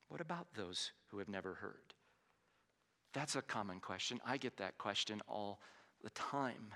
[0.08, 1.92] What about those who have never heard?
[3.12, 4.20] That's a common question.
[4.24, 5.58] I get that question all
[6.04, 6.72] the time.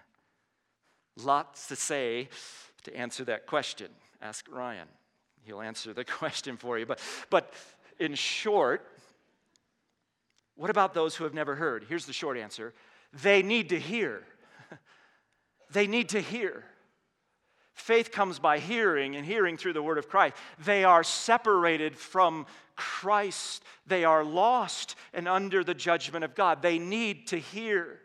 [1.16, 2.29] Lots to say
[2.85, 3.88] to answer that question.
[4.23, 4.88] Ask Ryan.
[5.44, 6.87] He'll answer the question for you.
[6.87, 7.53] But, but
[7.99, 8.87] in short,
[10.57, 11.85] what about those who have never heard?
[11.88, 12.75] Here's the short answer
[13.12, 14.23] they need to hear.
[15.73, 16.64] they need to hear.
[17.75, 20.37] Faith comes by hearing, and hearing through the word of Christ.
[20.64, 22.46] They are separated from
[22.77, 23.64] Christ.
[23.87, 26.61] They are lost and under the judgment of God.
[26.61, 28.01] They need to hear.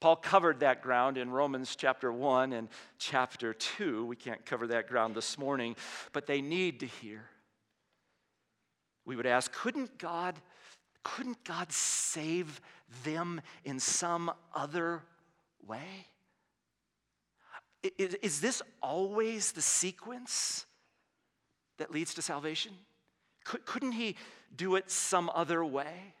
[0.00, 4.04] Paul covered that ground in Romans chapter 1 and chapter 2.
[4.06, 5.76] We can't cover that ground this morning,
[6.12, 7.24] but they need to hear.
[9.04, 10.36] We would ask, couldn't God
[11.06, 12.60] couldn't God save
[13.04, 15.04] them in some other
[15.64, 16.08] way?
[17.96, 20.66] Is this always the sequence
[21.78, 22.72] that leads to salvation?
[23.44, 24.16] Couldn't he
[24.56, 26.14] do it some other way?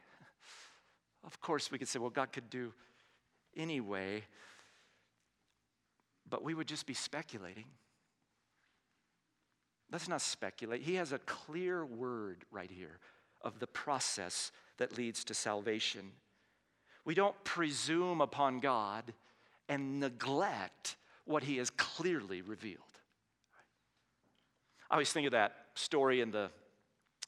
[1.24, 2.72] Of course, we could say, well, God could do
[3.56, 4.22] anyway,
[6.28, 7.64] but we would just be speculating.
[9.90, 10.82] Let's not speculate.
[10.82, 12.98] He has a clear word right here
[13.42, 16.12] of the process that leads to salvation.
[17.04, 19.12] We don't presume upon God
[19.68, 22.80] and neglect what He has clearly revealed.
[24.90, 26.50] I always think of that story in the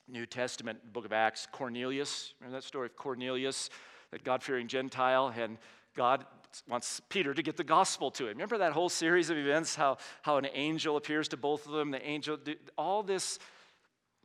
[0.08, 2.32] New Testament, book of Acts, Cornelius.
[2.40, 3.68] Remember that story of Cornelius,
[4.10, 5.58] that God fearing Gentile, and
[5.98, 6.24] God
[6.68, 8.28] wants Peter to get the gospel to him.
[8.28, 11.90] Remember that whole series of events, how, how an angel appears to both of them,
[11.90, 12.38] the angel,
[12.76, 13.40] all this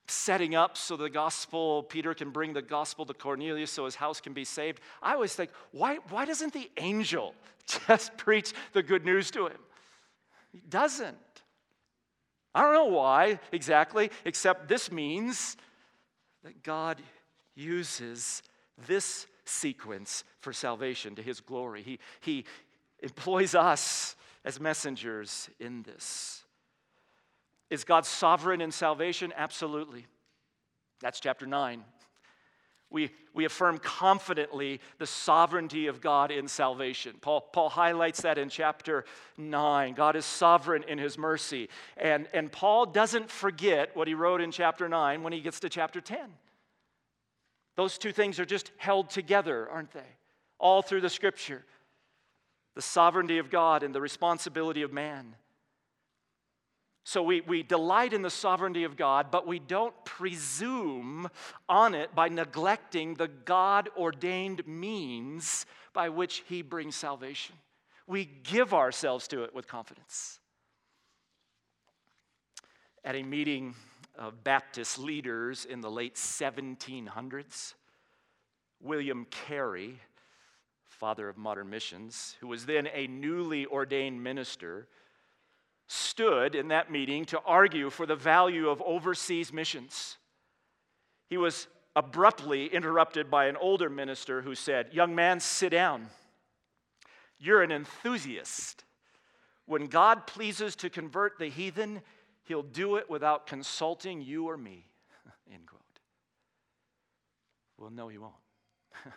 [0.07, 4.21] setting up so the gospel, Peter can bring the gospel to Cornelius so his house
[4.21, 4.81] can be saved.
[5.01, 7.33] I always think, why, why doesn't the angel
[7.87, 9.57] just preach the good news to him?
[10.51, 11.17] He doesn't.
[12.53, 15.57] I don't know why exactly, except this means
[16.43, 17.01] that God
[17.55, 18.43] uses
[18.87, 21.81] this sequence for salvation to his glory.
[21.83, 22.45] He, he
[23.01, 24.15] employs us
[24.45, 26.43] as messengers in this.
[27.69, 29.33] Is God sovereign in salvation?
[29.35, 30.05] Absolutely.
[31.01, 31.83] That's chapter 9.
[32.93, 37.15] We, we affirm confidently the sovereignty of God in salvation.
[37.19, 39.03] Paul, Paul highlights that in chapter
[39.35, 39.95] 9.
[39.95, 41.69] God is sovereign in his mercy.
[41.97, 45.69] And, and Paul doesn't forget what he wrote in chapter 9 when he gets to
[45.69, 46.19] chapter 10.
[47.75, 50.01] Those two things are just held together, aren't they?
[50.59, 51.63] All through the scripture
[52.75, 55.35] the sovereignty of God and the responsibility of man.
[57.03, 61.29] So we, we delight in the sovereignty of God, but we don't presume
[61.67, 67.55] on it by neglecting the God ordained means by which He brings salvation.
[68.07, 70.39] We give ourselves to it with confidence.
[73.03, 73.75] At a meeting
[74.17, 77.73] of Baptist leaders in the late 1700s,
[78.79, 79.99] William Carey,
[80.85, 84.87] father of modern missions, who was then a newly ordained minister,
[85.87, 90.17] stood in that meeting to argue for the value of overseas missions.
[91.29, 96.07] He was abruptly interrupted by an older minister who said, Young man, sit down.
[97.39, 98.83] You're an enthusiast.
[99.65, 102.01] When God pleases to convert the heathen,
[102.45, 104.85] he'll do it without consulting you or me.
[105.53, 105.81] End quote.
[107.77, 108.33] Well, no, he won't.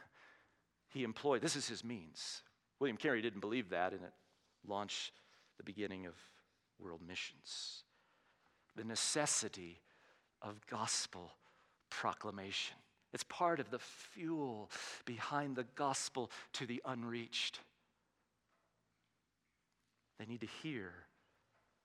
[0.89, 2.43] he employed, this is his means.
[2.81, 4.13] William Carey didn't believe that, and it
[4.67, 5.13] launched
[5.57, 6.15] the beginning of
[6.79, 7.85] world missions.
[8.77, 9.81] The necessity
[10.43, 11.33] of gospel
[11.91, 12.77] proclamation.
[13.13, 14.71] It's part of the fuel
[15.07, 17.61] behind the gospel to the unreached.
[20.19, 20.93] They need to hear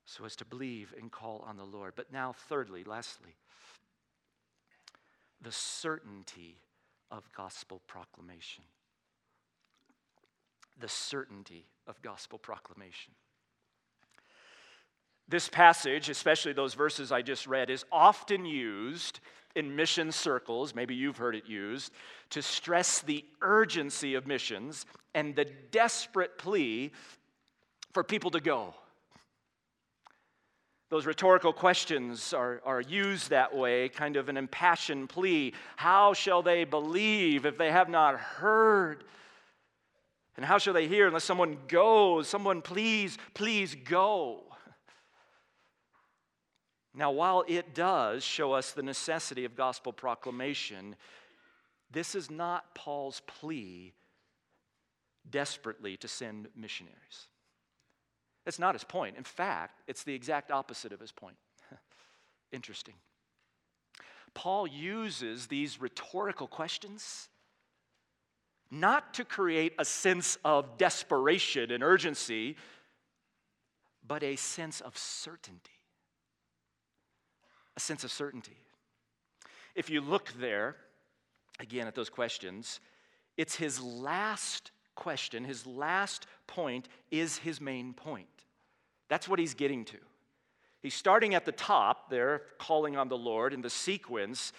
[0.06, 1.94] so as to believe and call on the Lord.
[1.96, 3.36] But now, thirdly, lastly,
[5.42, 6.58] the certainty
[7.10, 8.64] of gospel proclamation.
[10.80, 13.14] The certainty of gospel proclamation.
[15.28, 19.20] This passage, especially those verses I just read, is often used
[19.56, 21.92] in mission circles, maybe you've heard it used,
[22.32, 26.92] to stress the urgency of missions and the desperate plea
[27.94, 28.74] for people to go.
[30.92, 35.54] Those rhetorical questions are, are used that way, kind of an impassioned plea.
[35.78, 39.06] How shall they believe if they have not heard?
[40.36, 42.28] And how shall they hear unless someone goes?
[42.28, 44.44] Someone, please, please go.
[46.94, 50.98] Now, while it does show us the necessity of gospel proclamation,
[51.90, 53.94] this is not Paul's plea
[55.30, 57.30] desperately to send missionaries.
[58.46, 59.18] That's not his point.
[59.18, 61.36] In fact, it's the exact opposite of his point.
[62.52, 62.96] Interesting.
[64.34, 67.30] Paul uses these rhetorical questions
[68.72, 72.56] not to create a sense of desperation and urgency,
[74.08, 75.82] but a sense of certainty
[77.76, 78.58] a sense of certainty.
[79.76, 80.76] If you look there,
[81.60, 82.80] again, at those questions,
[83.38, 88.28] it's his last question, his last point is his main point.
[89.10, 89.98] That's what he's getting to.
[90.82, 94.52] He's starting at the top there, calling on the Lord in the sequence,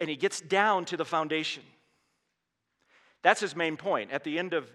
[0.00, 1.62] and he gets down to the foundation.
[3.22, 4.70] That's his main point at the end of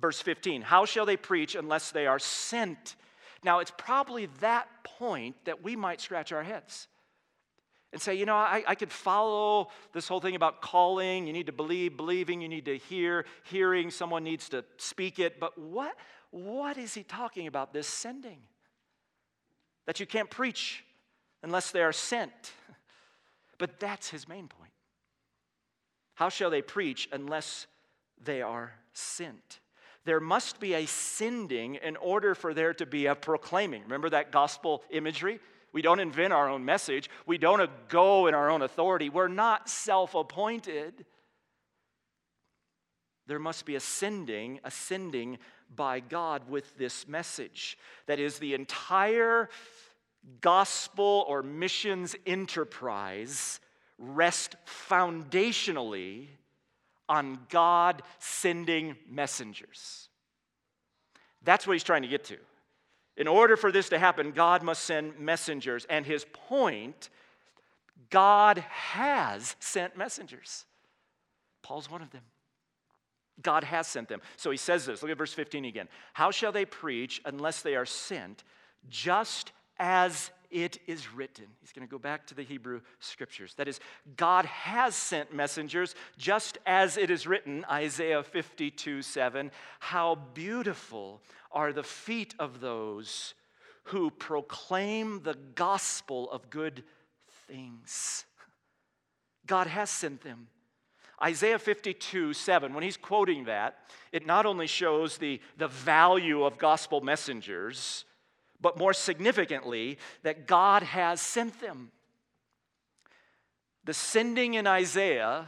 [0.00, 0.62] verse 15.
[0.62, 2.96] How shall they preach unless they are sent?
[3.44, 6.88] Now, it's probably that point that we might scratch our heads
[7.92, 11.26] and say, you know, I, I could follow this whole thing about calling.
[11.26, 15.38] You need to believe, believing, you need to hear, hearing, someone needs to speak it.
[15.38, 15.94] But what,
[16.30, 18.38] what is he talking about, this sending?
[19.86, 20.84] That you can't preach
[21.42, 22.32] unless they are sent.
[23.58, 24.72] But that's his main point.
[26.14, 27.68] How shall they preach unless
[28.20, 29.60] they are sent?
[30.04, 33.82] there must be a sending in order for there to be a proclaiming.
[33.82, 35.38] Remember that gospel imagery?
[35.72, 37.08] We don't invent our own message.
[37.26, 39.08] We don't go in our own authority.
[39.08, 41.06] We're not self appointed.
[43.26, 45.38] There must be ascending, ascending
[45.74, 47.78] by God with this message.
[48.06, 49.48] That is, the entire
[50.40, 53.60] gospel or missions enterprise
[53.98, 56.28] rest foundationally
[57.08, 60.08] on God sending messengers.
[61.42, 62.36] That's what he's trying to get to.
[63.16, 65.86] In order for this to happen, God must send messengers.
[65.90, 67.10] And his point
[68.10, 70.66] God has sent messengers.
[71.62, 72.22] Paul's one of them.
[73.40, 74.20] God has sent them.
[74.36, 75.02] So he says this.
[75.02, 75.88] Look at verse 15 again.
[76.12, 78.44] How shall they preach unless they are sent,
[78.88, 81.46] just as it is written.
[81.60, 83.54] He's going to go back to the Hebrew scriptures.
[83.54, 83.80] That is,
[84.16, 89.50] God has sent messengers, just as it is written, Isaiah 52 7.
[89.80, 91.22] How beautiful
[91.52, 93.34] are the feet of those
[93.84, 96.84] who proclaim the gospel of good
[97.46, 98.24] things.
[99.46, 100.48] God has sent them.
[101.22, 103.78] Isaiah 52, 7, when he's quoting that,
[104.10, 108.04] it not only shows the, the value of gospel messengers,
[108.60, 111.92] but more significantly, that God has sent them.
[113.84, 115.46] The sending in Isaiah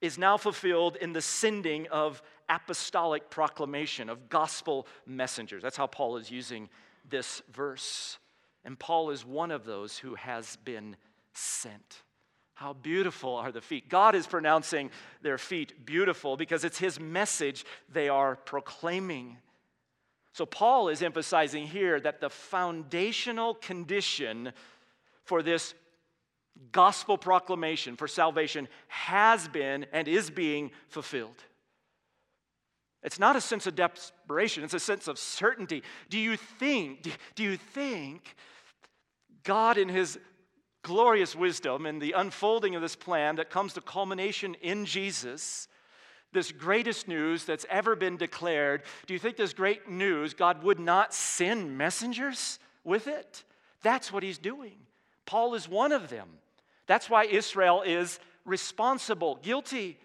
[0.00, 5.62] is now fulfilled in the sending of apostolic proclamation, of gospel messengers.
[5.62, 6.68] That's how Paul is using
[7.08, 8.18] this verse.
[8.64, 10.96] And Paul is one of those who has been
[11.32, 12.02] sent.
[12.54, 13.88] How beautiful are the feet.
[13.88, 14.90] God is pronouncing
[15.22, 19.36] their feet beautiful because it's his message they are proclaiming.
[20.32, 24.52] So, Paul is emphasizing here that the foundational condition
[25.24, 25.74] for this
[26.72, 31.44] gospel proclamation for salvation has been and is being fulfilled.
[33.02, 35.82] It's not a sense of desperation, it's a sense of certainty.
[36.08, 38.34] Do you think, do you think
[39.44, 40.18] God, in His
[40.82, 45.68] glorious wisdom and the unfolding of this plan that comes to culmination in Jesus,
[46.32, 50.80] this greatest news that's ever been declared, do you think this great news, God would
[50.80, 53.44] not send messengers with it?
[53.82, 54.76] That's what He's doing.
[55.26, 56.28] Paul is one of them.
[56.86, 59.98] That's why Israel is responsible, guilty,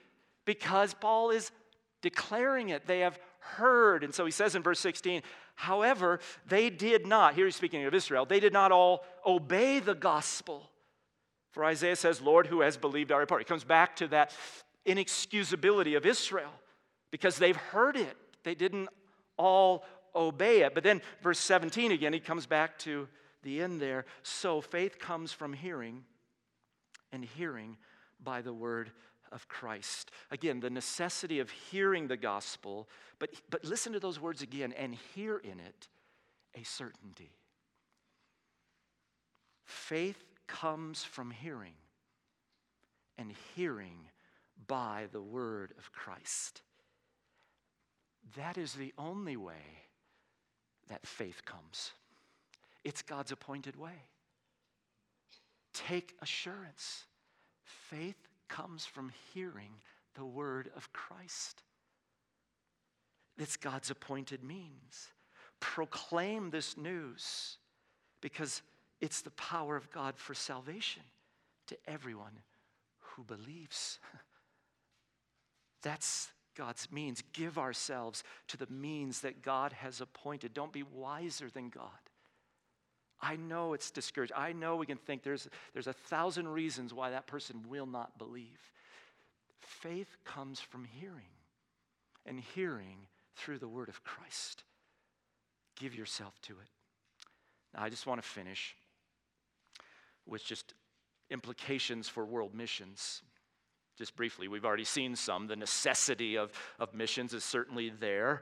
[0.46, 1.52] because Paul is
[2.02, 2.88] declaring it.
[2.88, 4.04] They have heard.
[4.04, 5.22] And so he says in verse 16,
[5.56, 9.96] however, they did not, here he's speaking of Israel, they did not all obey the
[9.96, 10.70] gospel.
[11.52, 13.42] For Isaiah says, Lord, who has believed our report?
[13.42, 14.34] He comes back to that
[14.86, 16.52] inexcusability of Israel
[17.12, 18.16] because they've heard it.
[18.44, 18.90] They didn't
[19.38, 19.84] all
[20.16, 20.74] obey it.
[20.74, 23.08] But then, verse 17 again, he comes back to
[23.44, 24.06] the end there.
[24.24, 26.04] So faith comes from hearing,
[27.12, 27.78] and hearing
[28.24, 28.92] by the word
[29.32, 30.12] of Christ.
[30.30, 32.88] Again, the necessity of hearing the gospel,
[33.20, 35.88] but, but listen to those words again and hear in it
[36.56, 37.32] a certainty.
[39.64, 41.76] Faith comes from hearing,
[43.18, 44.10] and hearing
[44.68, 46.62] by the word of Christ.
[48.36, 49.86] That is the only way
[50.90, 51.92] that faith comes.
[52.84, 54.04] It's God's appointed way.
[55.74, 57.06] Take assurance.
[57.64, 59.72] Faith comes from hearing
[60.16, 61.64] the word of Christ.
[63.38, 65.08] It's God's appointed means.
[65.62, 67.58] Proclaim this news
[68.20, 68.62] because
[69.00, 71.04] it's the power of God for salvation
[71.68, 72.40] to everyone
[73.00, 74.00] who believes.
[75.82, 77.24] That's God's means.
[77.34, 80.54] Give ourselves to the means that God has appointed.
[80.54, 81.90] Don't be wiser than God.
[83.22, 84.34] I know it's discouraged.
[84.36, 88.18] I know we can think there's, there's a thousand reasons why that person will not
[88.18, 88.60] believe.
[89.60, 91.34] Faith comes from hearing,
[92.26, 92.98] and hearing
[93.36, 94.64] through the word of Christ.
[95.80, 96.70] Give yourself to it.
[97.76, 98.76] Now, I just want to finish
[100.26, 100.74] with just
[101.30, 103.22] implications for world missions.
[103.98, 105.48] Just briefly, we've already seen some.
[105.48, 108.42] The necessity of, of missions is certainly there.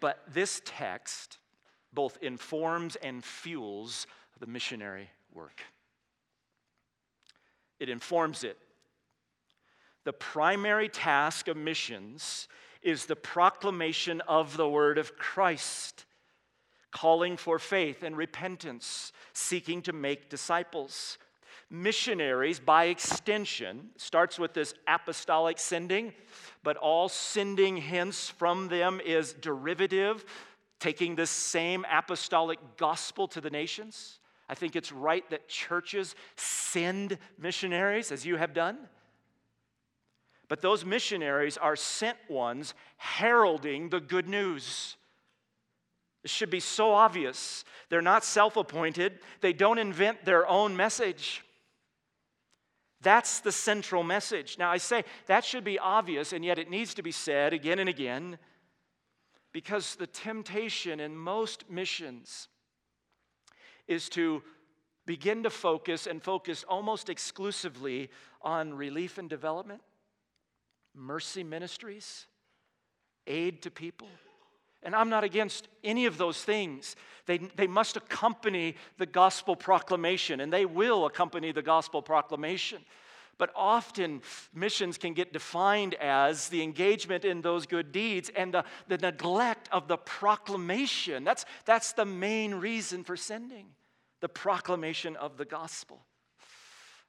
[0.00, 1.38] But this text,
[1.96, 4.06] both informs and fuels
[4.38, 5.62] the missionary work.
[7.80, 8.56] It informs it.
[10.04, 12.46] The primary task of missions
[12.82, 16.04] is the proclamation of the word of Christ,
[16.92, 21.18] calling for faith and repentance, seeking to make disciples.
[21.68, 26.12] Missionaries, by extension, starts with this apostolic sending,
[26.62, 30.24] but all sending hence from them is derivative
[30.78, 34.20] taking this same apostolic gospel to the nations.
[34.48, 38.78] I think it's right that churches send missionaries, as you have done.
[40.48, 44.96] But those missionaries are sent ones heralding the good news.
[46.22, 47.64] It should be so obvious.
[47.88, 51.42] They're not self appointed, they don't invent their own message.
[53.02, 54.56] That's the central message.
[54.58, 57.78] Now, I say that should be obvious, and yet it needs to be said again
[57.78, 58.38] and again
[59.56, 62.48] because the temptation in most missions
[63.88, 64.42] is to
[65.06, 68.10] begin to focus and focus almost exclusively
[68.42, 69.80] on relief and development,
[70.94, 72.26] mercy ministries,
[73.26, 74.08] aid to people.
[74.82, 76.94] And I'm not against any of those things.
[77.24, 82.84] They, they must accompany the gospel proclamation, and they will accompany the gospel proclamation.
[83.38, 84.22] But often
[84.54, 89.68] missions can get defined as the engagement in those good deeds and the, the neglect
[89.72, 91.24] of the proclamation.
[91.24, 93.66] That's, that's the main reason for sending
[94.20, 96.04] the proclamation of the gospel.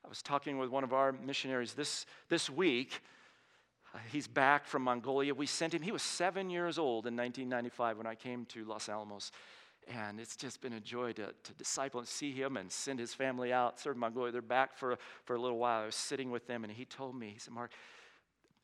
[0.03, 3.01] I was talking with one of our missionaries this, this week
[3.93, 5.33] Uh, he's back from Mongolia.
[5.33, 8.89] We sent him, he was seven years old in 1995 when I came to Los
[8.89, 9.31] Alamos.
[9.89, 13.13] And it's just been a joy to, to disciple and see him and send his
[13.13, 14.31] family out, serve Mongolia.
[14.31, 15.83] They're back for, for a little while.
[15.83, 17.71] I was sitting with them, and he told me, he said, Mark,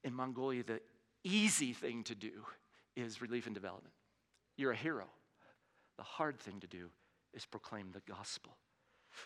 [0.03, 0.81] in Mongolia, the
[1.23, 2.31] easy thing to do
[2.95, 3.93] is relief and development.
[4.57, 5.05] You're a hero.
[5.97, 6.89] The hard thing to do
[7.33, 8.57] is proclaim the gospel.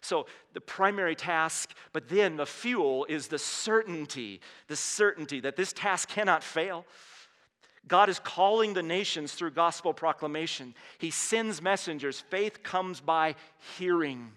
[0.01, 5.71] So, the primary task, but then the fuel is the certainty, the certainty that this
[5.71, 6.85] task cannot fail.
[7.87, 10.75] God is calling the nations through gospel proclamation.
[10.97, 12.19] He sends messengers.
[12.19, 13.35] Faith comes by
[13.77, 14.31] hearing.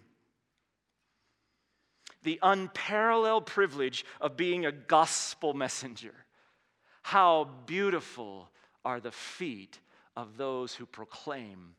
[2.23, 6.15] The unparalleled privilege of being a gospel messenger.
[7.03, 8.51] How beautiful
[8.85, 9.79] are the feet
[10.17, 11.75] of those who proclaim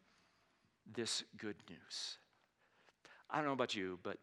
[0.94, 2.18] this good news.
[3.30, 4.18] I don't know about you, but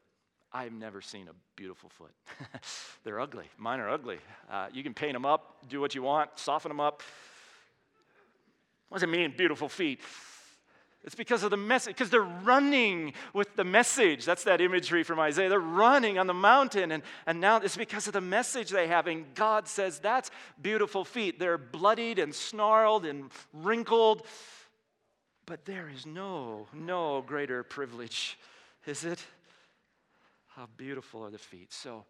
[0.52, 2.12] I've never seen a beautiful foot.
[3.04, 3.46] They're ugly.
[3.56, 4.18] Mine are ugly.
[4.50, 7.02] Uh, you can paint them up, do what you want, soften them up.
[8.88, 10.00] What does it mean, beautiful feet?
[11.04, 14.24] It's because of the message, because they're running with the message.
[14.24, 15.48] That's that imagery from Isaiah.
[15.48, 19.06] They're running on the mountain, and, and now it's because of the message they have.
[19.06, 20.30] And God says, That's
[20.60, 21.38] beautiful feet.
[21.38, 24.26] They're bloodied and snarled and wrinkled,
[25.46, 28.36] but there is no, no greater privilege,
[28.84, 29.24] is it?
[30.48, 31.72] How beautiful are the feet.
[31.72, 32.04] So,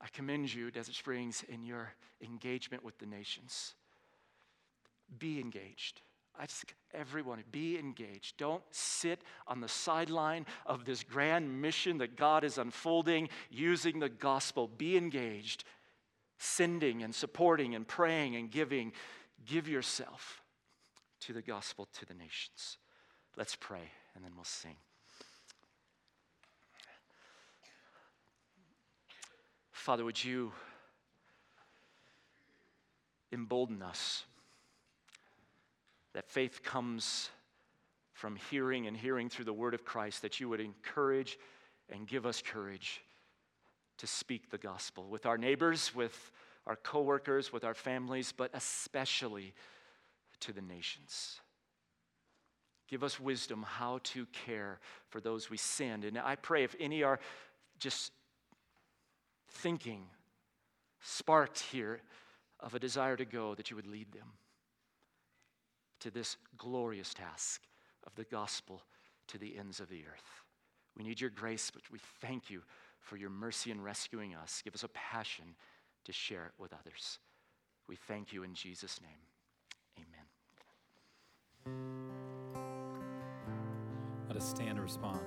[0.00, 3.74] I commend you, Desert Springs, in your engagement with the nations.
[5.18, 6.00] Be engaged.
[6.38, 8.38] I just, everyone, be engaged.
[8.38, 14.08] Don't sit on the sideline of this grand mission that God is unfolding using the
[14.08, 14.66] gospel.
[14.66, 15.64] Be engaged,
[16.38, 18.92] sending and supporting and praying and giving.
[19.44, 20.42] Give yourself
[21.20, 22.78] to the gospel to the nations.
[23.36, 24.76] Let's pray and then we'll sing.
[29.70, 30.52] Father, would you
[33.32, 34.24] embolden us?
[36.14, 37.30] That faith comes
[38.12, 41.38] from hearing and hearing through the word of Christ, that you would encourage
[41.90, 43.02] and give us courage
[43.98, 46.30] to speak the gospel with our neighbors, with
[46.66, 49.54] our coworkers, with our families, but especially
[50.40, 51.40] to the nations.
[52.88, 56.04] Give us wisdom how to care for those we send.
[56.04, 57.18] And I pray if any are
[57.78, 58.12] just
[59.48, 60.04] thinking,
[61.00, 62.00] sparked here
[62.60, 64.28] of a desire to go, that you would lead them
[66.02, 67.62] to this glorious task
[68.06, 68.82] of the gospel
[69.28, 70.42] to the ends of the earth.
[70.96, 72.62] We need your grace, but we thank you
[73.00, 74.60] for your mercy in rescuing us.
[74.64, 75.54] Give us a passion
[76.04, 77.18] to share it with others.
[77.88, 79.20] We thank you in Jesus' name.
[79.96, 80.26] Amen.
[84.28, 85.20] Let us stand and respond.